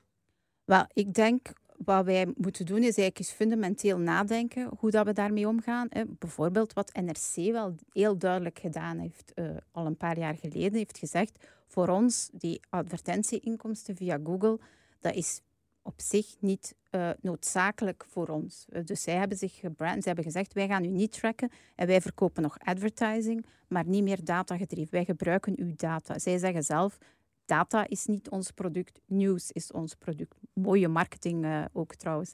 Wel, 0.65 0.85
ik 0.93 1.13
denk 1.13 1.53
wat 1.77 2.05
wij 2.05 2.33
moeten 2.37 2.65
doen 2.65 2.77
is 2.77 2.83
eigenlijk 2.83 3.19
eens 3.19 3.31
fundamenteel 3.31 3.97
nadenken 3.97 4.69
hoe 4.79 4.91
dat 4.91 5.05
we 5.05 5.13
daarmee 5.13 5.47
omgaan. 5.47 5.87
Bijvoorbeeld 6.07 6.73
wat 6.73 6.93
NRC 6.93 7.51
wel 7.51 7.75
heel 7.91 8.17
duidelijk 8.17 8.59
gedaan 8.59 8.97
heeft, 8.97 9.31
uh, 9.35 9.49
al 9.71 9.85
een 9.85 9.97
paar 9.97 10.17
jaar 10.17 10.35
geleden, 10.35 10.73
heeft 10.73 10.97
gezegd, 10.97 11.45
voor 11.67 11.87
ons, 11.87 12.29
die 12.31 12.59
advertentieinkomsten 12.69 13.95
via 13.95 14.19
Google, 14.23 14.59
dat 14.99 15.15
is 15.15 15.41
op 15.81 16.01
zich 16.01 16.35
niet 16.39 16.75
uh, 16.91 17.09
noodzakelijk 17.21 18.05
voor 18.09 18.27
ons. 18.27 18.65
Uh, 18.69 18.85
dus 18.85 19.01
zij 19.01 19.15
hebben 19.15 19.37
zich 19.37 19.55
gebrand, 19.55 20.01
ze 20.01 20.07
hebben 20.07 20.25
gezegd, 20.25 20.53
wij 20.53 20.67
gaan 20.67 20.83
u 20.83 20.87
niet 20.87 21.11
tracken 21.11 21.51
en 21.75 21.87
wij 21.87 22.01
verkopen 22.01 22.43
nog 22.43 22.57
advertising, 22.59 23.45
maar 23.67 23.85
niet 23.87 24.03
meer 24.03 24.23
data 24.23 24.57
gedreven. 24.57 24.91
Wij 24.91 25.05
gebruiken 25.05 25.53
uw 25.59 25.73
data. 25.75 26.19
Zij 26.19 26.37
zeggen 26.37 26.63
zelf, 26.63 26.97
data 27.45 27.87
is 27.87 28.05
niet 28.05 28.29
ons 28.29 28.51
product, 28.51 28.99
nieuws 29.05 29.51
is 29.51 29.71
ons 29.71 29.95
product. 29.95 30.35
Mooie 30.53 30.87
marketing 30.87 31.45
uh, 31.45 31.65
ook 31.73 31.95
trouwens. 31.95 32.33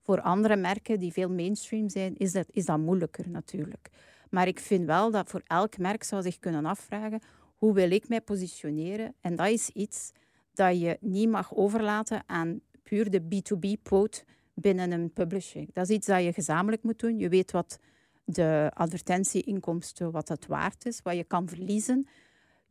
Voor 0.00 0.20
andere 0.20 0.56
merken 0.56 0.98
die 0.98 1.12
veel 1.12 1.30
mainstream 1.30 1.88
zijn, 1.88 2.16
is 2.16 2.32
dat, 2.32 2.46
is 2.50 2.64
dat 2.64 2.78
moeilijker 2.78 3.28
natuurlijk. 3.28 3.90
Maar 4.30 4.46
ik 4.46 4.60
vind 4.60 4.86
wel 4.86 5.10
dat 5.10 5.28
voor 5.28 5.42
elk 5.46 5.78
merk 5.78 6.02
zou 6.02 6.22
zich 6.22 6.38
kunnen 6.38 6.64
afvragen, 6.64 7.20
hoe 7.56 7.74
wil 7.74 7.90
ik 7.90 8.08
mij 8.08 8.20
positioneren? 8.20 9.14
En 9.20 9.36
dat 9.36 9.48
is 9.48 9.68
iets 9.68 10.12
dat 10.54 10.80
je 10.80 10.96
niet 11.00 11.28
mag 11.28 11.54
overlaten 11.54 12.22
aan 12.26 12.60
puur 12.82 13.10
de 13.10 13.22
B2B-poot 13.22 14.24
binnen 14.54 14.92
een 14.92 15.12
publishing. 15.12 15.70
Dat 15.72 15.88
is 15.88 15.96
iets 15.96 16.06
dat 16.06 16.22
je 16.22 16.32
gezamenlijk 16.32 16.82
moet 16.82 16.98
doen. 16.98 17.18
Je 17.18 17.28
weet 17.28 17.50
wat 17.50 17.78
de 18.24 18.70
advertentieinkomsten, 18.74 20.10
wat 20.10 20.28
het 20.28 20.46
waard 20.46 20.86
is, 20.86 21.00
wat 21.02 21.16
je 21.16 21.24
kan 21.24 21.48
verliezen 21.48 22.06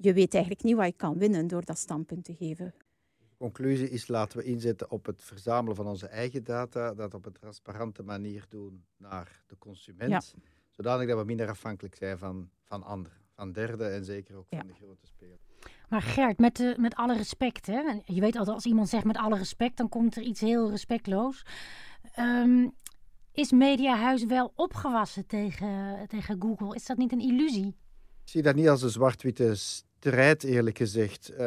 je 0.01 0.13
weet 0.13 0.33
eigenlijk 0.33 0.63
niet 0.63 0.75
wat 0.75 0.85
je 0.85 0.93
kan 0.93 1.17
winnen 1.17 1.47
door 1.47 1.65
dat 1.65 1.77
standpunt 1.77 2.23
te 2.23 2.35
geven. 2.35 2.73
De 3.17 3.37
conclusie 3.37 3.89
is 3.89 4.07
laten 4.07 4.37
we 4.37 4.43
inzetten 4.43 4.91
op 4.91 5.05
het 5.05 5.23
verzamelen 5.23 5.75
van 5.75 5.87
onze 5.87 6.07
eigen 6.07 6.43
data, 6.43 6.93
dat 6.93 7.13
op 7.13 7.25
een 7.25 7.31
transparante 7.31 8.03
manier 8.03 8.45
doen 8.49 8.83
naar 8.97 9.43
de 9.47 9.57
consument, 9.57 10.35
zodanig 10.69 11.07
dat 11.07 11.17
we 11.17 11.25
minder 11.25 11.49
afhankelijk 11.49 11.95
zijn 11.95 12.17
van, 12.17 12.49
van 12.63 12.83
anderen, 12.83 13.17
van 13.35 13.51
derden 13.51 13.93
en 13.93 14.05
zeker 14.05 14.35
ook 14.35 14.45
van 14.49 14.67
de 14.67 14.73
grote 14.73 15.05
spelers. 15.05 15.41
Maar 15.89 16.01
Gert, 16.01 16.39
met, 16.39 16.55
de, 16.55 16.75
met 16.77 16.95
alle 16.95 17.15
respect, 17.15 17.65
hè? 17.65 17.81
je 18.05 18.21
weet 18.21 18.35
altijd 18.35 18.55
als 18.55 18.65
iemand 18.65 18.89
zegt 18.89 19.05
met 19.05 19.17
alle 19.17 19.37
respect, 19.37 19.77
dan 19.77 19.89
komt 19.89 20.15
er 20.15 20.23
iets 20.23 20.39
heel 20.39 20.69
respectloos. 20.69 21.45
Um, 22.19 22.71
is 23.33 23.51
Mediahuis 23.51 24.25
wel 24.25 24.51
opgewassen 24.55 25.25
tegen, 25.25 26.07
tegen 26.07 26.41
Google? 26.41 26.75
Is 26.75 26.85
dat 26.85 26.97
niet 26.97 27.11
een 27.11 27.19
illusie? 27.19 27.67
Ik 28.23 28.29
zie 28.29 28.41
dat 28.41 28.55
niet 28.55 28.69
als 28.69 28.81
een 28.81 28.89
zwart-witte 28.89 29.55
strijd, 30.03 30.43
eerlijk 30.43 30.77
gezegd. 30.77 31.31
Uh, 31.31 31.37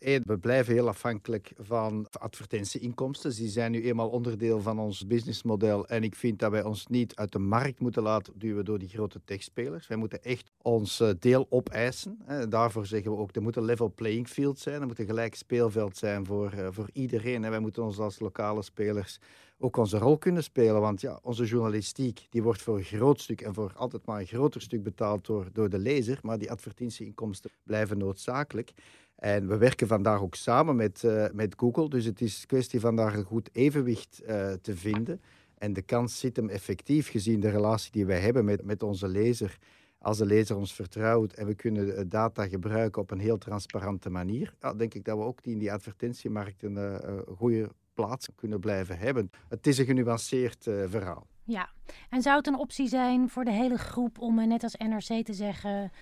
we 0.00 0.38
blijven 0.40 0.74
heel 0.74 0.88
afhankelijk 0.88 1.52
van 1.58 2.06
advertentieinkomsten. 2.10 3.34
Die 3.34 3.48
zijn 3.48 3.70
nu 3.72 3.84
eenmaal 3.84 4.08
onderdeel 4.08 4.60
van 4.60 4.78
ons 4.78 5.06
businessmodel. 5.06 5.88
En 5.88 6.02
ik 6.02 6.14
vind 6.14 6.38
dat 6.38 6.50
wij 6.50 6.62
ons 6.62 6.86
niet 6.86 7.14
uit 7.16 7.32
de 7.32 7.38
markt 7.38 7.80
moeten 7.80 8.02
laten 8.02 8.32
duwen 8.36 8.64
door 8.64 8.78
die 8.78 8.88
grote 8.88 9.20
techspelers. 9.24 9.86
Wij 9.86 9.96
moeten 9.96 10.22
echt 10.22 10.50
ons 10.62 11.00
eh, 11.00 11.08
deel 11.18 11.46
opeisen. 11.50 12.18
En 12.26 12.48
daarvoor 12.48 12.86
zeggen 12.86 13.10
we 13.10 13.16
ook, 13.16 13.36
er 13.36 13.42
moet 13.42 13.56
een 13.56 13.64
level 13.64 13.92
playing 13.94 14.28
field 14.28 14.58
zijn. 14.58 14.80
Er 14.80 14.86
moet 14.86 14.98
een 14.98 15.06
gelijk 15.06 15.34
speelveld 15.34 15.96
zijn 15.96 16.26
voor, 16.26 16.52
voor 16.70 16.88
iedereen. 16.92 17.44
En 17.44 17.50
wij 17.50 17.60
moeten 17.60 17.82
ons 17.82 17.98
als 17.98 18.18
lokale 18.18 18.62
spelers 18.62 19.18
ook 19.58 19.76
onze 19.76 19.98
rol 19.98 20.18
kunnen 20.18 20.42
spelen. 20.42 20.80
Want 20.80 21.00
ja, 21.00 21.18
onze 21.22 21.44
journalistiek 21.44 22.26
die 22.30 22.42
wordt 22.42 22.62
voor 22.62 22.76
een 22.76 22.84
groot 22.84 23.20
stuk 23.20 23.40
en 23.40 23.54
voor 23.54 23.72
altijd 23.76 24.04
maar 24.04 24.20
een 24.20 24.26
groter 24.26 24.60
stuk 24.60 24.82
betaald 24.82 25.26
door, 25.26 25.48
door 25.52 25.68
de 25.68 25.78
lezer. 25.78 26.18
Maar 26.22 26.38
die 26.38 26.50
advertentieinkomsten 26.50 27.50
blijven 27.62 27.98
noodzakelijk. 27.98 28.72
En 29.16 29.48
we 29.48 29.56
werken 29.56 29.86
vandaag 29.86 30.20
ook 30.20 30.34
samen 30.34 30.76
met, 30.76 31.02
uh, 31.02 31.26
met 31.32 31.54
Google. 31.56 31.88
Dus 31.88 32.04
het 32.04 32.20
is 32.20 32.46
kwestie 32.46 32.80
van 32.80 32.96
daar 32.96 33.14
een 33.14 33.24
goed 33.24 33.48
evenwicht 33.52 34.22
uh, 34.22 34.52
te 34.52 34.76
vinden. 34.76 35.20
En 35.58 35.72
de 35.72 35.82
kans 35.82 36.18
zit 36.18 36.36
hem 36.36 36.48
effectief, 36.48 37.10
gezien 37.10 37.40
de 37.40 37.50
relatie 37.50 37.92
die 37.92 38.06
wij 38.06 38.20
hebben 38.20 38.44
met, 38.44 38.64
met 38.64 38.82
onze 38.82 39.08
lezer. 39.08 39.58
Als 39.98 40.18
de 40.18 40.26
lezer 40.26 40.56
ons 40.56 40.74
vertrouwt 40.74 41.32
en 41.32 41.46
we 41.46 41.54
kunnen 41.54 42.08
data 42.08 42.48
gebruiken 42.48 43.02
op 43.02 43.10
een 43.10 43.18
heel 43.18 43.38
transparante 43.38 44.10
manier, 44.10 44.54
ja, 44.60 44.74
denk 44.74 44.94
ik 44.94 45.04
dat 45.04 45.18
we 45.18 45.24
ook 45.24 45.40
in 45.42 45.58
die 45.58 45.72
advertentiemarkt 45.72 46.62
een 46.62 47.00
goede 47.36 47.70
plaats 47.96 48.28
kunnen 48.34 48.60
blijven 48.60 48.98
hebben. 48.98 49.30
Het 49.48 49.66
is 49.66 49.78
een 49.78 49.86
genuanceerd 49.86 50.66
uh, 50.66 50.84
verhaal. 50.86 51.26
Ja, 51.44 51.68
en 52.10 52.22
zou 52.22 52.36
het 52.36 52.46
een 52.46 52.58
optie 52.58 52.88
zijn 52.88 53.28
voor 53.28 53.44
de 53.44 53.52
hele 53.52 53.78
groep 53.78 54.18
om 54.18 54.48
net 54.48 54.62
als 54.62 54.74
NRC 54.74 55.24
te 55.24 55.34
zeggen: 55.34 55.92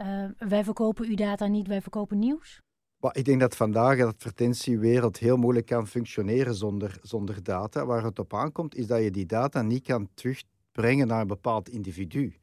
uh, 0.00 0.24
wij 0.38 0.64
verkopen 0.64 1.06
uw 1.06 1.14
data 1.14 1.46
niet, 1.46 1.66
wij 1.66 1.82
verkopen 1.82 2.18
nieuws? 2.18 2.60
Maar 3.00 3.16
ik 3.16 3.24
denk 3.24 3.40
dat 3.40 3.56
vandaag 3.56 3.96
de 3.96 4.04
advertentiewereld 4.04 5.18
heel 5.18 5.36
moeilijk 5.36 5.66
kan 5.66 5.86
functioneren 5.86 6.54
zonder, 6.54 6.98
zonder 7.02 7.42
data. 7.42 7.86
Waar 7.86 8.04
het 8.04 8.18
op 8.18 8.34
aankomt, 8.34 8.74
is 8.74 8.86
dat 8.86 9.02
je 9.02 9.10
die 9.10 9.26
data 9.26 9.62
niet 9.62 9.82
kan 9.82 10.08
terugbrengen 10.14 11.06
naar 11.06 11.20
een 11.20 11.26
bepaald 11.26 11.68
individu. 11.68 12.36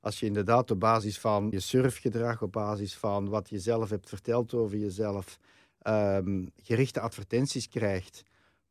Als 0.00 0.20
je 0.20 0.26
inderdaad 0.26 0.70
op 0.70 0.80
basis 0.80 1.18
van 1.18 1.48
je 1.50 1.60
surfgedrag, 1.60 2.42
op 2.42 2.52
basis 2.52 2.96
van 2.96 3.28
wat 3.28 3.48
je 3.48 3.58
zelf 3.58 3.90
hebt 3.90 4.08
verteld 4.08 4.54
over 4.54 4.78
jezelf, 4.78 5.38
um, 5.82 6.50
gerichte 6.56 7.00
advertenties 7.00 7.68
krijgt, 7.68 8.22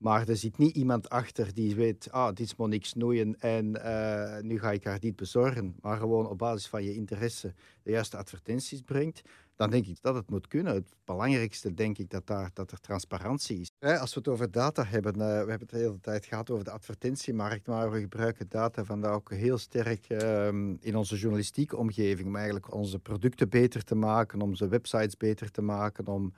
maar 0.05 0.27
er 0.27 0.35
zit 0.35 0.57
niet 0.57 0.75
iemand 0.75 1.09
achter 1.09 1.53
die 1.53 1.75
weet, 1.75 2.11
ah, 2.11 2.27
dit 2.27 2.39
is 2.39 2.55
Monique 2.55 2.87
Snoeien 2.87 3.39
en 3.39 3.65
uh, 3.65 4.39
nu 4.41 4.59
ga 4.59 4.71
ik 4.71 4.83
haar 4.83 4.99
dit 4.99 5.15
bezorgen. 5.15 5.75
Maar 5.81 5.97
gewoon 5.97 6.29
op 6.29 6.37
basis 6.37 6.67
van 6.67 6.83
je 6.83 6.93
interesse 6.93 7.53
de 7.83 7.91
juiste 7.91 8.17
advertenties 8.17 8.81
brengt. 8.81 9.21
Dan 9.55 9.69
denk 9.69 9.85
ik 9.85 10.01
dat 10.01 10.15
het 10.15 10.29
moet 10.29 10.47
kunnen. 10.47 10.73
Het 10.73 10.95
belangrijkste 11.05 11.73
denk 11.73 11.97
ik 11.97 12.09
dat, 12.09 12.27
daar, 12.27 12.49
dat 12.53 12.71
er 12.71 12.79
transparantie 12.79 13.59
is. 13.59 13.69
Als 13.99 14.13
we 14.13 14.19
het 14.19 14.27
over 14.27 14.51
data 14.51 14.83
hebben, 14.83 15.13
uh, 15.13 15.19
we 15.19 15.23
hebben 15.25 15.59
het 15.59 15.69
de 15.69 15.77
hele 15.77 15.99
tijd 15.99 16.25
gehad 16.25 16.49
over 16.49 16.63
de 16.63 16.71
advertentiemarkt, 16.71 17.67
maar 17.67 17.91
we 17.91 17.99
gebruiken 17.99 18.45
data 18.49 18.83
vandaag 18.83 19.13
ook 19.13 19.31
heel 19.31 19.57
sterk 19.57 20.09
uh, 20.09 20.47
in 20.79 20.95
onze 20.95 21.15
journalistieke 21.15 21.77
omgeving. 21.77 22.27
Om 22.27 22.35
eigenlijk 22.35 22.73
onze 22.73 22.99
producten 22.99 23.49
beter 23.49 23.83
te 23.83 23.95
maken, 23.95 24.41
om 24.41 24.49
onze 24.49 24.67
websites 24.67 25.17
beter 25.17 25.51
te 25.51 25.61
maken, 25.61 26.07
om 26.07 26.33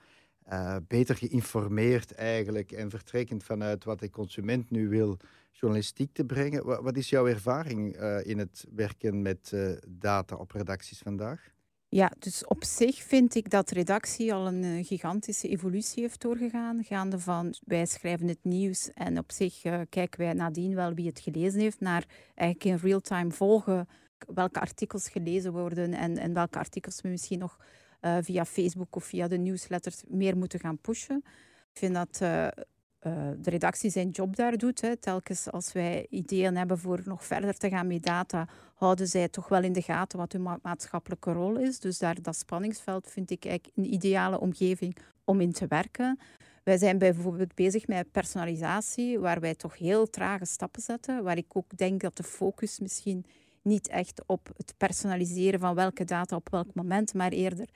uh, 0.52 0.76
beter 0.88 1.16
geïnformeerd 1.16 2.14
eigenlijk 2.14 2.72
en 2.72 2.90
vertrekkend 2.90 3.44
vanuit 3.44 3.84
wat 3.84 3.98
de 3.98 4.10
consument 4.10 4.70
nu 4.70 4.88
wil, 4.88 5.16
journalistiek 5.52 6.12
te 6.12 6.24
brengen. 6.24 6.64
Wat, 6.64 6.82
wat 6.82 6.96
is 6.96 7.10
jouw 7.10 7.26
ervaring 7.26 8.00
uh, 8.00 8.26
in 8.26 8.38
het 8.38 8.66
werken 8.74 9.22
met 9.22 9.50
uh, 9.54 9.70
data 9.88 10.36
op 10.36 10.50
redacties 10.50 10.98
vandaag? 10.98 11.56
Ja, 11.90 12.12
dus 12.18 12.44
op 12.44 12.64
zich 12.64 13.02
vind 13.02 13.34
ik 13.34 13.50
dat 13.50 13.70
redactie 13.70 14.34
al 14.34 14.46
een 14.46 14.84
gigantische 14.84 15.48
evolutie 15.48 16.02
heeft 16.02 16.20
doorgegaan. 16.20 16.84
Gaande 16.84 17.18
van 17.18 17.54
wij 17.64 17.86
schrijven 17.86 18.28
het 18.28 18.38
nieuws 18.44 18.92
en 18.92 19.18
op 19.18 19.32
zich 19.32 19.60
kijken 19.88 20.20
wij 20.20 20.32
nadien 20.32 20.74
wel 20.74 20.94
wie 20.94 21.06
het 21.06 21.20
gelezen 21.20 21.60
heeft, 21.60 21.80
naar 21.80 22.06
eigenlijk 22.34 22.64
in 22.64 22.88
real-time 22.88 23.30
volgen 23.30 23.88
welke 24.26 24.60
artikels 24.60 25.08
gelezen 25.08 25.52
worden 25.52 25.94
en, 25.94 26.18
en 26.18 26.32
welke 26.32 26.58
artikels 26.58 27.00
we 27.00 27.08
misschien 27.08 27.38
nog 27.38 27.58
uh, 28.00 28.16
via 28.20 28.44
Facebook 28.44 28.96
of 28.96 29.04
via 29.04 29.28
de 29.28 29.38
newsletters 29.38 30.02
meer 30.08 30.36
moeten 30.36 30.60
gaan 30.60 30.78
pushen. 30.78 31.22
Ik 31.72 31.78
vind 31.78 31.94
dat 31.94 32.18
uh, 32.22 32.44
uh, 32.44 32.50
de 33.38 33.50
redactie 33.50 33.90
zijn 33.90 34.10
job 34.10 34.36
daar 34.36 34.56
doet. 34.56 34.80
Hè. 34.80 34.96
Telkens 34.96 35.50
als 35.50 35.72
wij 35.72 36.06
ideeën 36.10 36.56
hebben 36.56 36.78
voor 36.78 37.00
nog 37.04 37.24
verder 37.24 37.58
te 37.58 37.68
gaan 37.68 37.86
met 37.86 38.02
data, 38.02 38.48
houden 38.74 39.06
zij 39.06 39.28
toch 39.28 39.48
wel 39.48 39.62
in 39.62 39.72
de 39.72 39.82
gaten 39.82 40.18
wat 40.18 40.32
hun 40.32 40.48
maatschappelijke 40.62 41.32
rol 41.32 41.56
is. 41.56 41.78
Dus 41.80 41.98
daar, 41.98 42.22
dat 42.22 42.36
spanningsveld 42.36 43.10
vind 43.10 43.30
ik 43.30 43.44
eigenlijk 43.44 43.76
een 43.76 43.92
ideale 43.92 44.40
omgeving 44.40 44.96
om 45.24 45.40
in 45.40 45.52
te 45.52 45.66
werken. 45.66 46.18
Wij 46.64 46.78
zijn 46.78 46.98
bijvoorbeeld 46.98 47.54
bezig 47.54 47.86
met 47.86 48.10
personalisatie, 48.10 49.18
waar 49.18 49.40
wij 49.40 49.54
toch 49.54 49.78
heel 49.78 50.10
trage 50.10 50.44
stappen 50.44 50.82
zetten. 50.82 51.22
Waar 51.22 51.36
ik 51.36 51.56
ook 51.56 51.76
denk 51.76 52.00
dat 52.00 52.16
de 52.16 52.22
focus 52.22 52.78
misschien 52.78 53.24
niet 53.62 53.88
echt 53.88 54.22
op 54.26 54.50
het 54.56 54.74
personaliseren 54.76 55.60
van 55.60 55.74
welke 55.74 56.04
data 56.04 56.36
op 56.36 56.48
welk 56.50 56.74
moment, 56.74 57.14
maar 57.14 57.30
eerder 57.30 57.68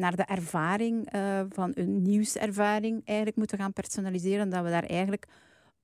naar 0.00 0.16
de 0.16 0.22
ervaring 0.22 1.14
uh, 1.14 1.40
van 1.48 1.72
een 1.74 2.02
nieuwservaring 2.02 3.02
eigenlijk 3.04 3.36
moeten 3.36 3.58
gaan 3.58 3.72
personaliseren. 3.72 4.50
Dat 4.50 4.64
we 4.64 4.70
daar 4.70 4.84
eigenlijk 4.84 5.26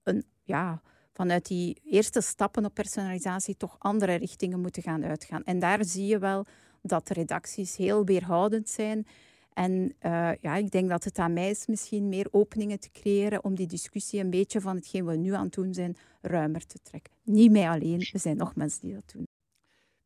een, 0.02 0.24
ja, 0.42 0.83
vanuit 1.12 1.46
die 1.46 1.81
eerste 1.85 2.20
stappen 2.20 2.64
op 2.64 2.74
personalisatie 2.74 3.57
toch 3.57 3.76
andere 3.79 4.14
richtingen 4.14 4.61
moeten 4.61 4.83
gaan 4.83 5.05
uitgaan. 5.05 5.44
En 5.44 5.59
daar 5.59 5.85
zie 5.85 6.07
je 6.07 6.18
wel 6.18 6.46
dat 6.83 7.09
de 7.09 7.14
redacties 7.14 7.76
heel 7.76 8.05
weerhoudend 8.05 8.68
zijn. 8.68 9.07
En 9.52 9.72
uh, 9.72 10.31
ja, 10.40 10.57
ik 10.57 10.70
denk 10.70 10.88
dat 10.88 11.05
het 11.05 11.18
aan 11.18 11.33
mij 11.33 11.50
is 11.50 11.66
misschien 11.66 12.09
meer 12.09 12.29
openingen 12.31 12.81
te 12.81 12.90
creëren 12.90 13.44
om 13.44 13.55
die 13.55 13.66
discussie 13.66 14.20
een 14.20 14.31
beetje 14.31 14.61
van 14.61 14.76
hetgeen 14.76 15.07
we 15.07 15.16
nu 15.16 15.35
aan 15.35 15.44
het 15.44 15.55
doen 15.55 15.74
zijn 15.74 15.96
ruimer 16.20 16.66
te 16.66 16.79
trekken. 16.83 17.12
Niet 17.22 17.50
mij 17.50 17.68
alleen, 17.68 18.00
er 18.12 18.20
zijn 18.20 18.37
nog 18.37 18.55
mensen 18.55 18.81
die 18.81 18.94
dat 18.94 19.12
doen. 19.12 19.26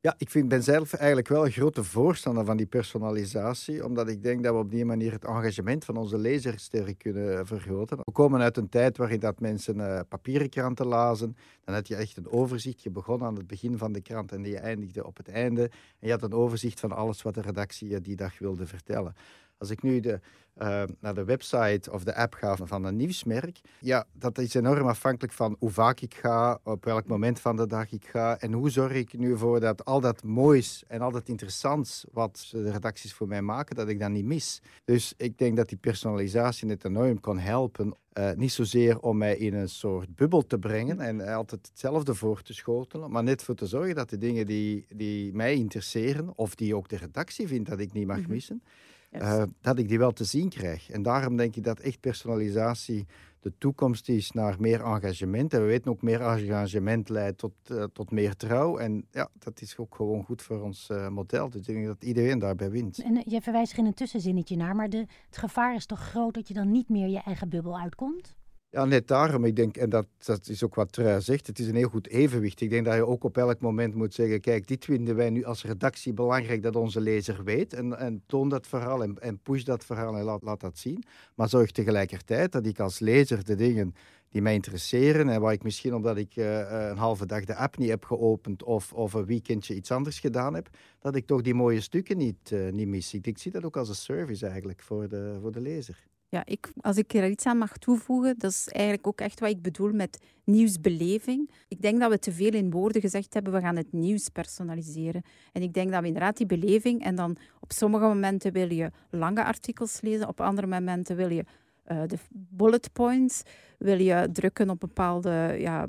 Ja, 0.02 0.14
ik 0.18 0.30
vind, 0.30 0.48
ben 0.48 0.62
zelf 0.62 0.92
eigenlijk 0.92 1.28
wel 1.28 1.44
een 1.44 1.52
grote 1.52 1.84
voorstander 1.84 2.44
van 2.44 2.56
die 2.56 2.66
personalisatie, 2.66 3.84
omdat 3.84 4.08
ik 4.08 4.22
denk 4.22 4.42
dat 4.42 4.52
we 4.52 4.58
op 4.58 4.70
die 4.70 4.84
manier 4.84 5.12
het 5.12 5.24
engagement 5.24 5.84
van 5.84 5.96
onze 5.96 6.18
lezers 6.18 6.62
sterk 6.62 6.98
kunnen 6.98 7.46
vergroten. 7.46 7.96
We 7.96 8.12
komen 8.12 8.40
uit 8.40 8.56
een 8.56 8.68
tijd 8.68 8.96
waarin 8.96 9.20
dat 9.20 9.40
mensen 9.40 9.76
uh, 9.76 10.00
papieren 10.08 10.48
kranten 10.48 10.86
lazen. 10.86 11.36
Dan 11.64 11.74
had 11.74 11.88
je 11.88 11.96
echt 11.96 12.16
een 12.16 12.30
overzicht. 12.30 12.82
Je 12.82 12.90
begon 12.90 13.22
aan 13.22 13.36
het 13.36 13.46
begin 13.46 13.78
van 13.78 13.92
de 13.92 14.00
krant 14.00 14.32
en 14.32 14.44
je 14.44 14.58
eindigde 14.58 15.06
op 15.06 15.16
het 15.16 15.28
einde. 15.28 15.62
En 15.62 16.06
je 16.06 16.10
had 16.10 16.22
een 16.22 16.32
overzicht 16.32 16.80
van 16.80 16.92
alles 16.92 17.22
wat 17.22 17.34
de 17.34 17.40
redactie 17.40 17.88
je 17.88 18.00
die 18.00 18.16
dag 18.16 18.38
wilde 18.38 18.66
vertellen. 18.66 19.14
Als 19.60 19.70
ik 19.70 19.82
nu 19.82 20.00
de, 20.00 20.20
uh, 20.58 20.82
naar 21.00 21.14
de 21.14 21.24
website 21.24 21.92
of 21.92 22.04
de 22.04 22.14
app 22.14 22.34
ga 22.34 22.56
van 22.56 22.84
een 22.84 22.96
nieuwsmerk, 22.96 23.60
ja, 23.80 24.06
dat 24.12 24.38
is 24.38 24.54
enorm 24.54 24.86
afhankelijk 24.88 25.32
van 25.32 25.56
hoe 25.58 25.70
vaak 25.70 26.00
ik 26.00 26.14
ga, 26.14 26.60
op 26.62 26.84
welk 26.84 27.06
moment 27.06 27.40
van 27.40 27.56
de 27.56 27.66
dag 27.66 27.92
ik 27.92 28.06
ga 28.06 28.38
en 28.38 28.52
hoe 28.52 28.70
zorg 28.70 28.92
ik 28.92 29.18
nu 29.18 29.36
voor 29.36 29.60
dat 29.60 29.84
al 29.84 30.00
dat 30.00 30.22
moois 30.22 30.84
en 30.88 31.00
al 31.00 31.10
dat 31.10 31.28
interessants 31.28 32.04
wat 32.12 32.48
de 32.50 32.70
redacties 32.70 33.12
voor 33.12 33.28
mij 33.28 33.42
maken, 33.42 33.76
dat 33.76 33.88
ik 33.88 34.00
dat 34.00 34.10
niet 34.10 34.24
mis. 34.24 34.62
Dus 34.84 35.14
ik 35.16 35.38
denk 35.38 35.56
dat 35.56 35.68
die 35.68 35.78
personalisatie 35.78 36.66
net 36.66 36.84
enorm 36.84 37.20
kan 37.20 37.38
helpen. 37.38 37.94
Uh, 38.18 38.30
niet 38.32 38.52
zozeer 38.52 39.00
om 39.00 39.16
mij 39.16 39.36
in 39.36 39.54
een 39.54 39.68
soort 39.68 40.16
bubbel 40.16 40.46
te 40.46 40.58
brengen 40.58 41.00
en 41.00 41.20
altijd 41.20 41.66
hetzelfde 41.66 42.14
voor 42.14 42.42
te 42.42 42.54
schotelen, 42.54 43.10
maar 43.10 43.22
net 43.22 43.42
voor 43.42 43.54
te 43.54 43.66
zorgen 43.66 43.94
dat 43.94 44.10
de 44.10 44.18
dingen 44.18 44.46
die, 44.46 44.86
die 44.88 45.34
mij 45.34 45.54
interesseren, 45.54 46.32
of 46.36 46.54
die 46.54 46.76
ook 46.76 46.88
de 46.88 46.96
redactie 46.96 47.48
vindt 47.48 47.68
dat 47.68 47.78
ik 47.78 47.92
niet 47.92 48.06
mag 48.06 48.20
mhm. 48.20 48.30
missen, 48.30 48.62
uh, 49.10 49.42
dat 49.60 49.78
ik 49.78 49.88
die 49.88 49.98
wel 49.98 50.12
te 50.12 50.24
zien 50.24 50.48
krijg. 50.48 50.90
En 50.90 51.02
daarom 51.02 51.36
denk 51.36 51.56
ik 51.56 51.64
dat 51.64 51.80
echt 51.80 52.00
personalisatie 52.00 53.06
de 53.40 53.52
toekomst 53.58 54.08
is 54.08 54.30
naar 54.30 54.56
meer 54.58 54.84
engagement. 54.84 55.54
En 55.54 55.60
we 55.60 55.66
weten 55.66 55.90
ook, 55.90 56.02
meer 56.02 56.20
engagement 56.20 57.08
leidt 57.08 57.38
tot, 57.38 57.52
uh, 57.70 57.84
tot 57.92 58.10
meer 58.10 58.36
trouw. 58.36 58.78
En 58.78 59.06
ja, 59.10 59.28
dat 59.38 59.60
is 59.60 59.76
ook 59.76 59.94
gewoon 59.94 60.24
goed 60.24 60.42
voor 60.42 60.62
ons 60.62 60.88
uh, 60.92 61.08
model. 61.08 61.50
Dus 61.50 61.68
ik 61.68 61.74
denk 61.74 61.86
dat 61.86 62.04
iedereen 62.04 62.38
daarbij 62.38 62.70
wint. 62.70 63.02
En 63.02 63.22
je 63.26 63.40
verwijst 63.40 63.72
er 63.72 63.78
in 63.78 63.86
een 63.86 63.94
tussenzinnetje 63.94 64.56
naar, 64.56 64.76
maar 64.76 64.88
de, 64.88 65.06
het 65.26 65.36
gevaar 65.36 65.74
is 65.74 65.86
toch 65.86 66.00
groot 66.00 66.34
dat 66.34 66.48
je 66.48 66.54
dan 66.54 66.70
niet 66.70 66.88
meer 66.88 67.08
je 67.08 67.22
eigen 67.22 67.48
bubbel 67.48 67.78
uitkomt? 67.78 68.38
Ja, 68.72 68.84
net 68.84 69.08
daarom. 69.08 69.44
Ik 69.44 69.56
denk, 69.56 69.76
en 69.76 69.90
dat, 69.90 70.06
dat 70.24 70.48
is 70.48 70.64
ook 70.64 70.74
wat 70.74 70.92
Trui 70.92 71.20
zegt, 71.20 71.46
het 71.46 71.58
is 71.58 71.66
een 71.66 71.74
heel 71.74 71.88
goed 71.88 72.08
evenwicht. 72.08 72.60
Ik 72.60 72.70
denk 72.70 72.84
dat 72.84 72.94
je 72.94 73.06
ook 73.06 73.24
op 73.24 73.36
elk 73.36 73.60
moment 73.60 73.94
moet 73.94 74.14
zeggen, 74.14 74.40
kijk, 74.40 74.66
dit 74.66 74.84
vinden 74.84 75.16
wij 75.16 75.30
nu 75.30 75.44
als 75.44 75.64
redactie 75.64 76.12
belangrijk 76.12 76.62
dat 76.62 76.76
onze 76.76 77.00
lezer 77.00 77.44
weet. 77.44 77.72
En, 77.72 77.98
en 77.98 78.22
toon 78.26 78.48
dat 78.48 78.66
verhaal 78.66 79.02
en, 79.02 79.18
en 79.18 79.38
push 79.38 79.62
dat 79.62 79.84
verhaal 79.84 80.16
en 80.16 80.24
laat, 80.24 80.42
laat 80.42 80.60
dat 80.60 80.78
zien. 80.78 81.04
Maar 81.34 81.48
zorg 81.48 81.70
tegelijkertijd 81.70 82.52
dat 82.52 82.66
ik 82.66 82.80
als 82.80 82.98
lezer 82.98 83.44
de 83.44 83.54
dingen 83.54 83.94
die 84.28 84.42
mij 84.42 84.54
interesseren 84.54 85.28
en 85.28 85.40
waar 85.40 85.52
ik 85.52 85.62
misschien 85.62 85.94
omdat 85.94 86.16
ik 86.16 86.36
uh, 86.36 86.88
een 86.88 86.96
halve 86.96 87.26
dag 87.26 87.44
de 87.44 87.54
app 87.54 87.78
niet 87.78 87.88
heb 87.88 88.04
geopend 88.04 88.62
of, 88.62 88.92
of 88.92 89.12
een 89.12 89.26
weekendje 89.26 89.74
iets 89.74 89.90
anders 89.90 90.20
gedaan 90.20 90.54
heb, 90.54 90.68
dat 91.00 91.14
ik 91.14 91.26
toch 91.26 91.42
die 91.42 91.54
mooie 91.54 91.80
stukken 91.80 92.16
niet, 92.16 92.50
uh, 92.50 92.72
niet 92.72 92.88
mis. 92.88 93.14
Ik, 93.14 93.26
ik 93.26 93.38
zie 93.38 93.52
dat 93.52 93.64
ook 93.64 93.76
als 93.76 93.88
een 93.88 93.94
service 93.94 94.46
eigenlijk 94.46 94.82
voor 94.82 95.08
de, 95.08 95.38
voor 95.40 95.52
de 95.52 95.60
lezer. 95.60 96.09
Ja, 96.32 96.42
ik, 96.44 96.72
als 96.80 96.96
ik 96.96 97.14
er 97.14 97.28
iets 97.28 97.46
aan 97.46 97.58
mag 97.58 97.76
toevoegen, 97.76 98.38
dat 98.38 98.50
is 98.50 98.68
eigenlijk 98.68 99.06
ook 99.06 99.20
echt 99.20 99.40
wat 99.40 99.50
ik 99.50 99.62
bedoel 99.62 99.92
met 99.92 100.18
nieuwsbeleving. 100.44 101.50
Ik 101.68 101.82
denk 101.82 102.00
dat 102.00 102.10
we 102.10 102.18
te 102.18 102.32
veel 102.32 102.52
in 102.52 102.70
woorden 102.70 103.00
gezegd 103.00 103.34
hebben, 103.34 103.52
we 103.52 103.60
gaan 103.60 103.76
het 103.76 103.92
nieuws 103.92 104.28
personaliseren. 104.28 105.22
En 105.52 105.62
ik 105.62 105.74
denk 105.74 105.90
dat 105.90 106.00
we 106.00 106.06
inderdaad 106.06 106.36
die 106.36 106.46
beleving, 106.46 107.02
en 107.02 107.14
dan 107.14 107.36
op 107.60 107.72
sommige 107.72 108.04
momenten 108.04 108.52
wil 108.52 108.72
je 108.72 108.90
lange 109.10 109.44
artikels 109.44 110.00
lezen, 110.00 110.28
op 110.28 110.40
andere 110.40 110.66
momenten 110.66 111.16
wil 111.16 111.30
je 111.30 111.44
uh, 111.86 112.02
de 112.06 112.18
bullet 112.30 112.92
points, 112.92 113.42
wil 113.78 113.98
je 113.98 114.28
drukken 114.32 114.70
op 114.70 114.80
bepaalde, 114.80 115.56
ja, 115.58 115.86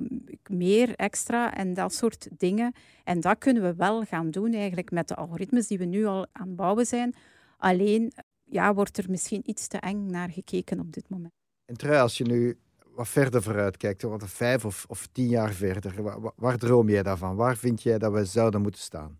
meer 0.49 0.95
extra 0.95 1.53
en 1.53 1.73
dat 1.73 1.93
soort 1.93 2.27
dingen. 2.37 2.73
En 3.03 3.19
dat 3.19 3.37
kunnen 3.37 3.63
we 3.63 3.75
wel 3.75 4.03
gaan 4.03 4.31
doen 4.31 4.53
eigenlijk 4.53 4.91
met 4.91 5.07
de 5.07 5.15
algoritmes 5.15 5.67
die 5.67 5.77
we 5.77 5.85
nu 5.85 6.05
al 6.05 6.27
aan 6.31 6.47
het 6.47 6.55
bouwen 6.55 6.85
zijn. 6.85 7.13
Alleen 7.57 8.11
ja, 8.51 8.73
wordt 8.73 8.97
er 8.97 9.05
misschien 9.09 9.41
iets 9.49 9.67
te 9.67 9.77
eng 9.77 10.05
naar 10.09 10.29
gekeken 10.29 10.79
op 10.79 10.93
dit 10.93 11.09
moment. 11.09 11.33
En 11.65 11.77
terwijl 11.77 12.01
als 12.01 12.17
je 12.17 12.23
nu 12.23 12.57
wat 12.95 13.07
verder 13.07 13.41
vooruit 13.41 13.77
kijkt, 13.77 14.01
wat 14.01 14.29
vijf 14.29 14.65
of, 14.65 14.85
of 14.87 15.07
tien 15.11 15.27
jaar 15.27 15.51
verder, 15.53 16.03
waar, 16.03 16.31
waar, 16.35 16.57
droom 16.57 16.89
jij 16.89 17.03
daarvan? 17.03 17.35
Waar 17.35 17.57
vind 17.57 17.81
jij 17.81 17.97
dat 17.97 18.11
we 18.11 18.25
zouden 18.25 18.61
moeten 18.61 18.81
staan? 18.81 19.19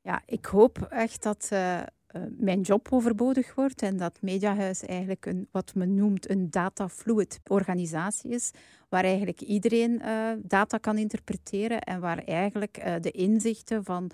Ja, 0.00 0.22
ik 0.26 0.44
hoop 0.44 0.86
echt 0.90 1.22
dat 1.22 1.48
uh, 1.52 1.80
mijn 2.38 2.60
job 2.60 2.86
overbodig 2.90 3.54
wordt 3.54 3.82
en 3.82 3.96
dat 3.96 4.18
Mediahuis 4.20 4.82
eigenlijk 4.82 5.26
een, 5.26 5.48
wat 5.50 5.74
men 5.74 5.94
noemt 5.94 6.30
een 6.30 6.50
data 6.50 6.88
fluid 6.88 7.40
organisatie 7.46 8.30
is, 8.30 8.50
waar 8.88 9.04
eigenlijk 9.04 9.40
iedereen 9.40 10.00
uh, 10.04 10.32
data 10.42 10.78
kan 10.78 10.98
interpreteren 10.98 11.80
en 11.80 12.00
waar 12.00 12.18
eigenlijk 12.18 12.78
uh, 12.78 12.94
de 13.00 13.10
inzichten 13.10 13.84
van 13.84 14.10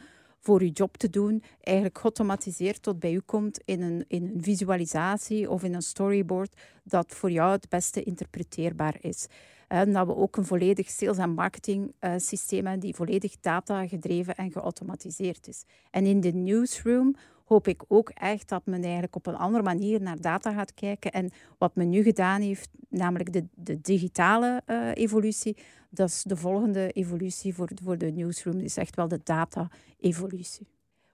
voor 0.48 0.64
je 0.64 0.70
job 0.70 0.96
te 0.96 1.10
doen, 1.10 1.42
eigenlijk 1.60 1.98
geautomatiseerd 1.98 2.82
tot 2.82 2.98
bij 2.98 3.12
u 3.12 3.20
komt 3.20 3.60
in 3.64 3.82
een, 3.82 4.04
in 4.08 4.24
een 4.34 4.42
visualisatie 4.42 5.50
of 5.50 5.62
in 5.62 5.74
een 5.74 5.82
storyboard 5.82 6.60
dat 6.84 7.14
voor 7.14 7.30
jou 7.30 7.52
het 7.52 7.68
beste 7.68 8.02
interpreteerbaar 8.02 8.96
is. 9.00 9.26
En 9.68 9.92
dat 9.92 10.06
we 10.06 10.16
ook 10.16 10.36
een 10.36 10.44
volledig 10.44 10.90
sales- 10.90 11.18
en 11.18 11.30
marketing 11.30 11.92
uh, 12.00 12.12
systeem 12.16 12.64
hebben 12.64 12.80
die 12.80 12.94
volledig 12.94 13.40
data 13.40 13.86
gedreven 13.86 14.34
en 14.34 14.52
geautomatiseerd 14.52 15.48
is. 15.48 15.64
En 15.90 16.06
in 16.06 16.20
de 16.20 16.32
newsroom 16.32 17.14
hoop 17.48 17.68
ik 17.68 17.84
ook 17.88 18.08
echt 18.08 18.48
dat 18.48 18.66
men 18.66 18.82
eigenlijk 18.82 19.16
op 19.16 19.26
een 19.26 19.36
andere 19.36 19.62
manier 19.62 20.00
naar 20.00 20.20
data 20.20 20.52
gaat 20.52 20.74
kijken. 20.74 21.12
En 21.12 21.30
wat 21.58 21.74
men 21.74 21.88
nu 21.88 22.02
gedaan 22.02 22.40
heeft, 22.40 22.68
namelijk 22.88 23.32
de, 23.32 23.46
de 23.54 23.80
digitale 23.80 24.62
uh, 24.66 24.90
evolutie, 24.94 25.56
dat 25.90 26.08
is 26.08 26.22
de 26.22 26.36
volgende 26.36 26.90
evolutie 26.90 27.54
voor, 27.54 27.70
voor 27.82 27.98
de 27.98 28.12
newsroom, 28.12 28.58
is 28.58 28.76
echt 28.76 28.96
wel 28.96 29.08
de 29.08 29.20
data-evolutie. 29.24 30.66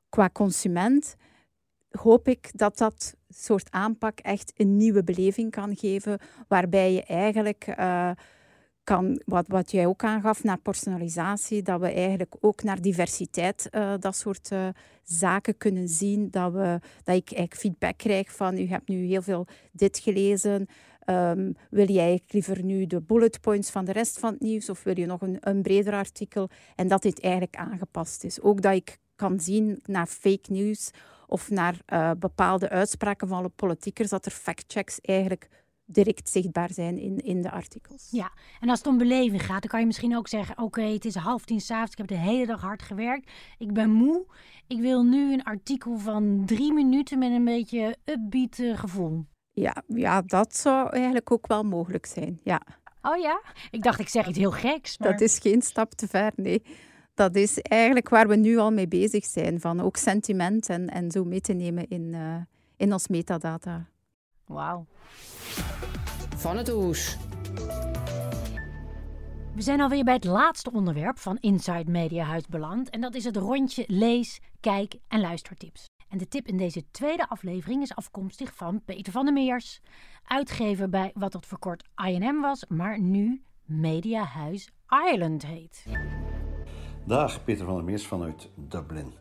Qua 0.09 0.31
consument 0.33 1.17
hoop 1.91 2.29
ik 2.29 2.51
dat 2.55 2.79
dat 2.79 3.15
soort 3.29 3.71
aanpak 3.71 4.19
echt 4.19 4.53
een 4.57 4.77
nieuwe 4.77 5.05
beleving 5.05 5.51
kan 5.51 5.77
geven, 5.77 6.19
waarbij 6.49 6.93
je 6.93 7.03
eigenlijk... 7.03 7.67
Uh, 7.79 8.11
kan, 8.85 9.21
wat, 9.25 9.45
wat 9.49 9.71
jij 9.71 9.87
ook 9.87 10.05
aangaf, 10.05 10.45
naar 10.45 10.59
personalisatie, 10.59 11.63
dat 11.63 11.81
we 11.81 11.93
eigenlijk 11.93 12.35
ook 12.41 12.63
naar 12.63 12.81
diversiteit 12.81 13.69
uh, 13.71 13.95
dat 13.99 14.17
soort 14.17 14.51
uh, 14.51 14.69
zaken 15.03 15.57
kunnen 15.57 15.89
zien. 15.89 16.31
Dat, 16.31 16.53
we, 16.53 16.81
dat 17.05 17.17
ik 17.17 17.33
eigenlijk 17.33 17.57
feedback 17.57 17.97
krijg 17.97 18.33
van, 18.33 18.59
u 18.59 18.67
hebt 18.67 18.89
nu 18.89 19.07
heel 19.07 19.23
veel 19.23 19.47
dit 19.73 19.99
gelezen, 19.99 20.67
um, 21.07 21.57
wil 21.71 21.91
jij 21.91 22.21
liever 22.29 22.65
nu 22.65 22.87
de 22.87 23.01
bullet 23.01 23.41
points 23.41 23.71
van 23.71 23.85
de 23.85 23.93
rest 23.93 24.19
van 24.19 24.33
het 24.33 24.41
nieuws 24.41 24.69
of 24.71 24.83
wil 24.83 24.99
je 24.99 25.07
nog 25.07 25.23
een, 25.23 25.37
een 25.41 25.63
breder 25.63 25.93
artikel? 25.93 26.49
En 26.77 26.89
dat 26.89 27.03
dit 27.03 27.21
eigenlijk 27.21 27.57
aangepast 27.57 28.25
is. 28.25 28.41
Ook 28.41 28.63
dat 28.63 28.75
ik 28.75 28.99
kan 29.17 29.41
zien 29.41 29.81
naar 29.85 30.07
fake 30.07 30.53
news 30.53 30.91
of 31.27 31.51
naar 31.51 31.81
uh, 31.93 32.11
bepaalde 32.19 32.69
uitspraken 32.69 33.29
van 33.29 33.53
politiekers, 33.57 34.09
dat 34.09 34.27
er 34.27 34.33
factchecks 34.33 35.01
eigenlijk 35.01 35.49
direct 35.85 36.29
zichtbaar 36.29 36.73
zijn 36.73 36.99
in, 36.99 37.17
in 37.17 37.43
de 37.43 37.51
artikels. 37.51 38.09
Ja, 38.11 38.33
en 38.61 38.69
als 38.69 38.79
het 38.79 38.89
om 38.89 38.99
beleving 38.99 39.43
gaat, 39.43 39.61
dan 39.61 39.71
kan 39.71 39.81
je 39.81 39.87
misschien 39.87 40.17
ook 40.17 40.29
zeggen: 40.29 40.59
Oké, 40.59 40.83
het 40.83 41.05
is 41.05 41.15
half 41.15 41.45
tien 41.45 41.61
s'avonds, 41.61 41.93
ik 41.93 41.99
heb 41.99 42.07
de 42.07 42.19
hele 42.19 42.47
dag 42.47 42.61
hard 42.61 42.83
gewerkt, 42.83 43.31
ik 43.59 43.73
ben 43.73 43.91
moe. 43.91 44.27
Ik 44.67 44.81
wil 44.81 45.03
nu 45.03 45.33
een 45.33 45.43
artikel 45.43 45.99
van 45.99 46.43
drie 46.47 46.73
minuten 46.73 47.19
met 47.19 47.31
een 47.31 47.45
beetje 47.45 47.97
upbeat 48.05 48.59
uh, 48.59 48.79
gevoel. 48.79 49.25
Ja, 49.53 49.83
ja, 49.87 50.23
dat 50.23 50.57
zou 50.57 50.89
eigenlijk 50.91 51.31
ook 51.31 51.47
wel 51.47 51.63
mogelijk 51.63 52.07
zijn. 52.07 52.41
Ja. 52.43 52.61
Oh 53.03 53.17
ja? 53.17 53.43
Ik 53.71 53.83
dacht, 53.83 54.01
ik 54.01 54.09
zeg 54.09 54.29
iets 54.29 54.39
heel 54.39 54.51
geks. 54.51 54.99
Maar... 54.99 55.11
Dat 55.11 55.21
is 55.21 55.39
geen 55.39 55.63
stap 55.63 55.93
te 55.93 56.09
ver, 56.09 56.33
nee. 56.37 56.63
Dat 57.15 57.37
is 57.37 57.59
eigenlijk 57.59 58.09
waar 58.09 58.29
we 58.29 58.37
nu 58.37 58.57
al 58.57 58.71
mee 58.71 58.89
bezig 58.89 59.25
zijn. 59.25 59.61
Van 59.61 59.81
ook 59.81 59.97
sentiment 59.97 60.69
en, 60.69 60.89
en 60.89 61.11
zo 61.11 61.25
mee 61.25 61.41
te 61.41 61.53
nemen 61.53 61.89
in, 61.89 62.13
uh, 62.13 62.37
in 62.77 62.93
ons 62.93 63.09
metadata. 63.09 63.89
Wauw. 64.47 64.87
Van 66.37 66.57
het 66.57 66.73
Oes. 66.73 67.17
We 69.55 69.63
zijn 69.63 69.81
alweer 69.81 70.05
bij 70.05 70.15
het 70.15 70.25
laatste 70.25 70.73
onderwerp 70.73 71.19
van 71.19 71.37
Inside 71.41 71.91
Media 71.91 72.25
Huis 72.25 72.47
beland. 72.47 72.91
En 72.91 73.01
dat 73.01 73.15
is 73.15 73.25
het 73.25 73.37
rondje 73.37 73.85
lees, 73.87 74.41
kijk 74.61 74.95
en 75.09 75.21
luistertips. 75.21 75.87
En 76.09 76.19
de 76.19 76.29
tip 76.29 76.47
in 76.47 76.57
deze 76.57 76.91
tweede 76.91 77.29
aflevering 77.29 77.83
is 77.83 77.95
afkomstig 77.95 78.55
van 78.55 78.83
Peter 78.85 79.13
van 79.13 79.25
der 79.25 79.35
Meers. 79.35 79.81
Uitgever 80.25 80.89
bij 80.89 81.11
wat 81.15 81.33
dat 81.33 81.47
voor 81.47 81.59
kort 81.59 81.89
INM 82.05 82.41
was, 82.41 82.65
maar 82.69 83.01
nu 83.01 83.43
Mediahuis 83.65 84.71
Ireland 84.89 85.47
heet. 85.47 85.85
Dag, 87.07 87.45
Peter 87.45 87.65
van 87.65 87.75
der 87.75 87.85
Meers 87.85 88.07
vanuit 88.07 88.51
Dublin. 88.57 89.15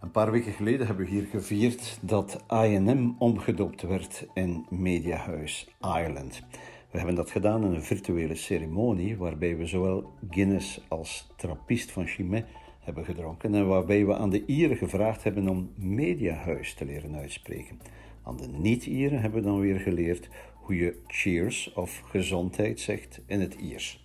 Een 0.00 0.10
paar 0.10 0.30
weken 0.30 0.52
geleden 0.52 0.86
hebben 0.86 1.04
we 1.04 1.10
hier 1.10 1.26
gevierd 1.26 1.98
dat 2.00 2.44
INM 2.48 3.16
omgedoopt 3.18 3.82
werd 3.82 4.26
in 4.34 4.66
Mediahuis 4.70 5.68
Ireland. 5.80 6.42
We 6.90 6.98
hebben 6.98 7.14
dat 7.14 7.30
gedaan 7.30 7.64
in 7.64 7.74
een 7.74 7.82
virtuele 7.82 8.34
ceremonie 8.34 9.16
waarbij 9.16 9.56
we 9.56 9.66
zowel 9.66 10.12
Guinness 10.30 10.80
als 10.88 11.32
trappist 11.36 11.90
van 11.90 12.06
Chimay 12.06 12.46
hebben 12.80 13.04
gedronken 13.04 13.54
en 13.54 13.66
waarbij 13.66 14.06
we 14.06 14.16
aan 14.16 14.30
de 14.30 14.46
Ieren 14.46 14.76
gevraagd 14.76 15.24
hebben 15.24 15.48
om 15.48 15.72
mediahuis 15.76 16.74
te 16.74 16.84
leren 16.84 17.16
uitspreken. 17.16 17.80
Aan 18.22 18.36
de 18.36 18.48
niet-Ieren 18.48 19.20
hebben 19.20 19.42
we 19.42 19.48
dan 19.48 19.60
weer 19.60 19.80
geleerd 19.80 20.28
hoe 20.54 20.76
je 20.76 21.02
cheers 21.06 21.72
of 21.72 22.02
gezondheid 22.04 22.80
zegt 22.80 23.20
in 23.26 23.40
het 23.40 23.54
Iers. 23.54 24.04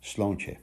Sloontje. 0.00 0.56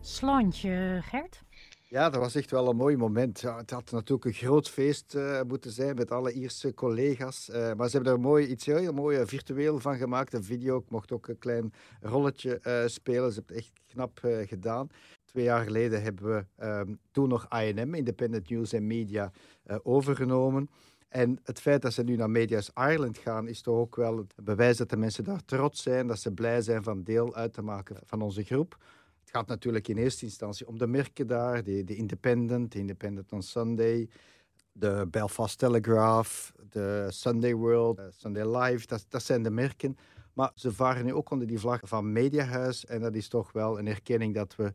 Sloontje, 0.00 0.98
Gert? 1.02 1.44
Ja, 1.92 2.10
dat 2.10 2.20
was 2.20 2.34
echt 2.34 2.50
wel 2.50 2.68
een 2.68 2.76
mooi 2.76 2.96
moment. 2.96 3.40
Het 3.40 3.70
had 3.70 3.90
natuurlijk 3.90 4.24
een 4.24 4.32
groot 4.32 4.70
feest 4.70 5.14
uh, 5.14 5.40
moeten 5.42 5.70
zijn 5.70 5.94
met 5.94 6.10
alle 6.10 6.32
Ierse 6.32 6.74
collega's. 6.74 7.48
Uh, 7.48 7.72
maar 7.72 7.88
ze 7.88 7.94
hebben 7.96 8.12
er 8.12 8.20
mooi, 8.20 8.46
iets 8.46 8.66
heel 8.66 8.92
mooi 8.92 9.18
uh, 9.18 9.26
virtueel 9.26 9.78
van 9.78 9.96
gemaakt. 9.96 10.32
Een 10.32 10.44
video, 10.44 10.78
ik 10.78 10.90
mocht 10.90 11.12
ook 11.12 11.28
een 11.28 11.38
klein 11.38 11.72
rolletje 12.00 12.60
spelen. 12.86 13.32
Ze 13.32 13.38
hebben 13.38 13.56
het 13.56 13.64
echt 13.64 13.72
knap 13.86 14.20
gedaan. 14.46 14.88
Twee 15.24 15.44
jaar 15.44 15.64
geleden 15.64 16.02
hebben 16.02 16.24
we 16.24 16.44
ehm, 16.56 16.94
toen 17.10 17.28
nog 17.28 17.48
INM, 17.48 17.94
Independent 17.94 18.50
News 18.50 18.74
and 18.74 18.82
Media, 18.82 19.32
overgenomen. 19.82 20.70
En 21.08 21.38
het 21.42 21.60
feit 21.60 21.82
dat 21.82 21.92
ze 21.92 22.02
nu 22.02 22.16
naar 22.16 22.30
Media's 22.30 22.70
Ireland 22.74 23.18
gaan, 23.18 23.48
is 23.48 23.62
toch 23.62 23.76
ook 23.76 23.96
wel 23.96 24.16
het 24.16 24.34
bewijs 24.44 24.76
dat 24.76 24.90
de 24.90 24.96
mensen 24.96 25.24
daar 25.24 25.44
trots 25.44 25.82
zijn, 25.82 26.06
dat 26.06 26.18
ze 26.18 26.32
blij 26.32 26.62
zijn 26.62 26.82
van 26.82 27.02
deel 27.02 27.34
uit 27.34 27.52
te 27.52 27.62
maken 27.62 27.96
van 28.04 28.22
onze 28.22 28.42
groep. 28.42 28.76
Gaat 29.32 29.46
natuurlijk 29.46 29.88
in 29.88 29.96
eerste 29.96 30.24
instantie 30.24 30.66
om 30.66 30.78
de 30.78 30.86
merken 30.86 31.26
daar, 31.26 31.64
de, 31.64 31.84
de 31.84 31.96
Independent, 31.96 32.72
de 32.72 32.78
Independent 32.78 33.32
on 33.32 33.42
Sunday, 33.42 34.08
de 34.72 35.06
Belfast 35.10 35.58
Telegraph, 35.58 36.52
de 36.70 37.06
Sunday 37.10 37.54
World, 37.54 38.00
Sunday 38.16 38.56
Live, 38.56 38.86
dat, 38.86 39.06
dat 39.08 39.22
zijn 39.22 39.42
de 39.42 39.50
merken. 39.50 39.96
Maar 40.32 40.50
ze 40.54 40.72
varen 40.72 41.04
nu 41.04 41.14
ook 41.14 41.30
onder 41.30 41.46
die 41.46 41.58
vlag 41.58 41.80
van 41.82 42.12
Mediahuis 42.12 42.86
en 42.86 43.00
dat 43.00 43.14
is 43.14 43.28
toch 43.28 43.52
wel 43.52 43.78
een 43.78 43.86
erkenning 43.86 44.34
dat 44.34 44.56
we 44.56 44.72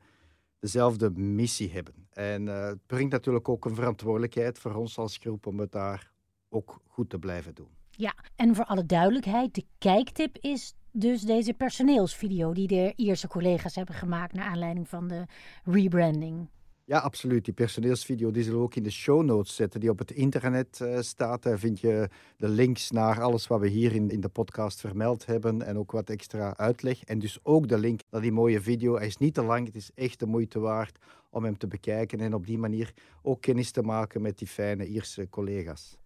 dezelfde 0.60 1.10
missie 1.10 1.72
hebben. 1.72 2.08
En 2.10 2.48
uh, 2.48 2.66
het 2.66 2.86
brengt 2.86 3.12
natuurlijk 3.12 3.50
ook 3.50 3.66
een 3.66 3.76
verantwoordelijkheid 3.76 4.60
voor 4.60 4.76
ons 4.76 4.98
als 4.98 5.18
groep 5.18 5.46
om 5.46 5.60
het 5.60 5.72
daar 5.72 6.12
ook 6.50 6.82
goed 6.88 7.10
te 7.10 7.20
blijven 7.20 7.56
doen. 7.56 7.70
Ja, 7.90 8.16
en 8.36 8.56
voor 8.56 8.66
alle 8.66 8.86
duidelijkheid, 8.86 9.56
de 9.56 9.66
kijktip 9.78 10.38
is 10.38 10.74
dus 10.92 11.22
deze 11.22 11.54
personeelsvideo 11.54 12.54
die 12.54 12.68
de 12.68 12.94
Ierse 12.96 13.28
collega's 13.28 13.76
hebben 13.76 13.96
gemaakt 13.96 14.34
naar 14.34 14.46
aanleiding 14.46 14.88
van 14.88 15.08
de 15.08 15.26
rebranding. 15.64 16.48
Ja, 16.88 17.00
absoluut. 17.00 17.46
Die 17.46 17.54
personeelsvideo 17.54 18.32
die 18.32 18.44
zullen 18.44 18.60
we 18.60 18.66
ook 18.66 18.76
in 18.76 18.84
de 18.84 18.92
show 18.92 19.24
notes 19.24 19.56
zetten, 19.56 19.80
die 19.80 19.90
op 19.90 20.00
het 20.00 20.12
internet 20.12 20.80
uh, 20.84 21.00
staat. 21.00 21.44
Daar 21.44 21.60
vind 21.60 21.80
je 21.80 22.10
de 22.38 22.50
links 22.50 22.92
naar 22.92 23.22
alles 23.22 23.48
wat 23.48 23.60
we 23.60 23.68
hier 23.68 23.96
in, 23.96 24.10
in 24.10 24.22
de 24.22 24.30
podcast 24.30 24.80
vermeld 24.80 25.26
hebben 25.26 25.62
en 25.62 25.78
ook 25.78 25.92
wat 25.92 26.10
extra 26.10 26.58
uitleg. 26.58 27.04
En 27.04 27.20
dus 27.20 27.40
ook 27.44 27.68
de 27.68 27.78
link 27.78 28.02
naar 28.10 28.22
die 28.22 28.32
mooie 28.32 28.62
video. 28.62 28.96
Hij 28.96 29.08
is 29.08 29.18
niet 29.18 29.34
te 29.34 29.44
lang, 29.44 29.66
het 29.66 29.76
is 29.76 29.92
echt 29.96 30.20
de 30.20 30.26
moeite 30.26 30.60
waard 30.60 30.98
om 31.30 31.44
hem 31.44 31.58
te 31.58 31.68
bekijken 31.68 32.20
en 32.20 32.34
op 32.34 32.46
die 32.46 32.58
manier 32.58 32.94
ook 33.22 33.42
kennis 33.42 33.72
te 33.72 33.82
maken 33.82 34.22
met 34.22 34.38
die 34.38 34.48
fijne 34.48 34.88
Ierse 34.88 35.30
collega's. 35.30 35.98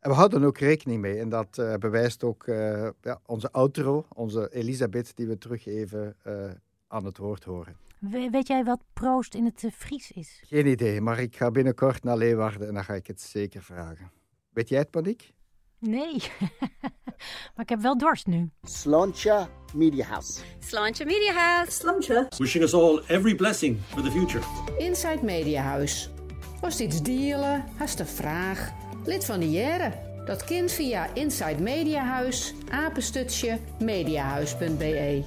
En 0.00 0.10
we 0.10 0.16
houden 0.16 0.44
ook 0.44 0.58
rekening 0.58 1.00
mee. 1.00 1.18
En 1.18 1.28
dat 1.28 1.58
uh, 1.58 1.74
bewijst 1.74 2.24
ook 2.24 2.46
uh, 2.46 2.88
ja, 3.00 3.20
onze 3.26 3.52
outro, 3.52 4.06
onze 4.14 4.48
Elisabeth, 4.52 5.16
die 5.16 5.26
we 5.26 5.38
terug 5.38 5.66
even 5.66 6.16
aan 6.88 7.04
het 7.04 7.18
woord 7.18 7.44
horen. 7.44 7.76
weet 8.30 8.46
jij 8.46 8.64
wat 8.64 8.80
proost 8.92 9.34
in 9.34 9.44
het 9.44 9.64
Fries 9.72 10.10
is? 10.10 10.42
Geen 10.46 10.66
idee, 10.66 11.00
maar 11.00 11.20
ik 11.20 11.36
ga 11.36 11.50
binnenkort 11.50 12.02
naar 12.02 12.16
Leeuwarden 12.16 12.68
en 12.68 12.74
dan 12.74 12.84
ga 12.84 12.94
ik 12.94 13.06
het 13.06 13.20
zeker 13.20 13.62
vragen. 13.62 14.10
Weet 14.54 14.68
jij 14.68 14.78
het, 14.78 14.90
Paniek? 14.90 15.32
Nee, 15.78 16.22
maar 17.54 17.64
ik 17.64 17.68
heb 17.68 17.80
wel 17.80 17.98
dorst 17.98 18.26
nu. 18.26 18.50
Sláinte 18.62 19.48
Media 19.74 20.06
House. 20.06 20.40
Sláinte 20.58 21.04
Media 21.04 21.32
House. 21.32 21.70
Sláinte. 21.70 22.26
Wishing 22.38 22.64
us 22.64 22.74
all 22.74 23.02
every 23.06 23.34
blessing 23.34 23.78
for 23.88 24.02
the 24.02 24.10
future. 24.10 24.44
Inside 24.78 25.18
Media 25.22 25.62
House. 25.62 26.08
Was 26.60 26.80
iets 26.80 27.02
dealen? 27.02 27.64
Hast 27.76 27.98
een 28.00 28.06
vraag? 28.06 28.72
Lid 29.04 29.24
van 29.24 29.40
de 29.40 29.50
Jere? 29.50 29.92
Dat 30.26 30.44
kind 30.44 30.72
via 30.72 31.14
Inside 31.14 31.62
Media 31.62 32.04
House, 32.04 32.52
apenstutje, 32.70 33.58
mediahuis.be. 33.78 35.24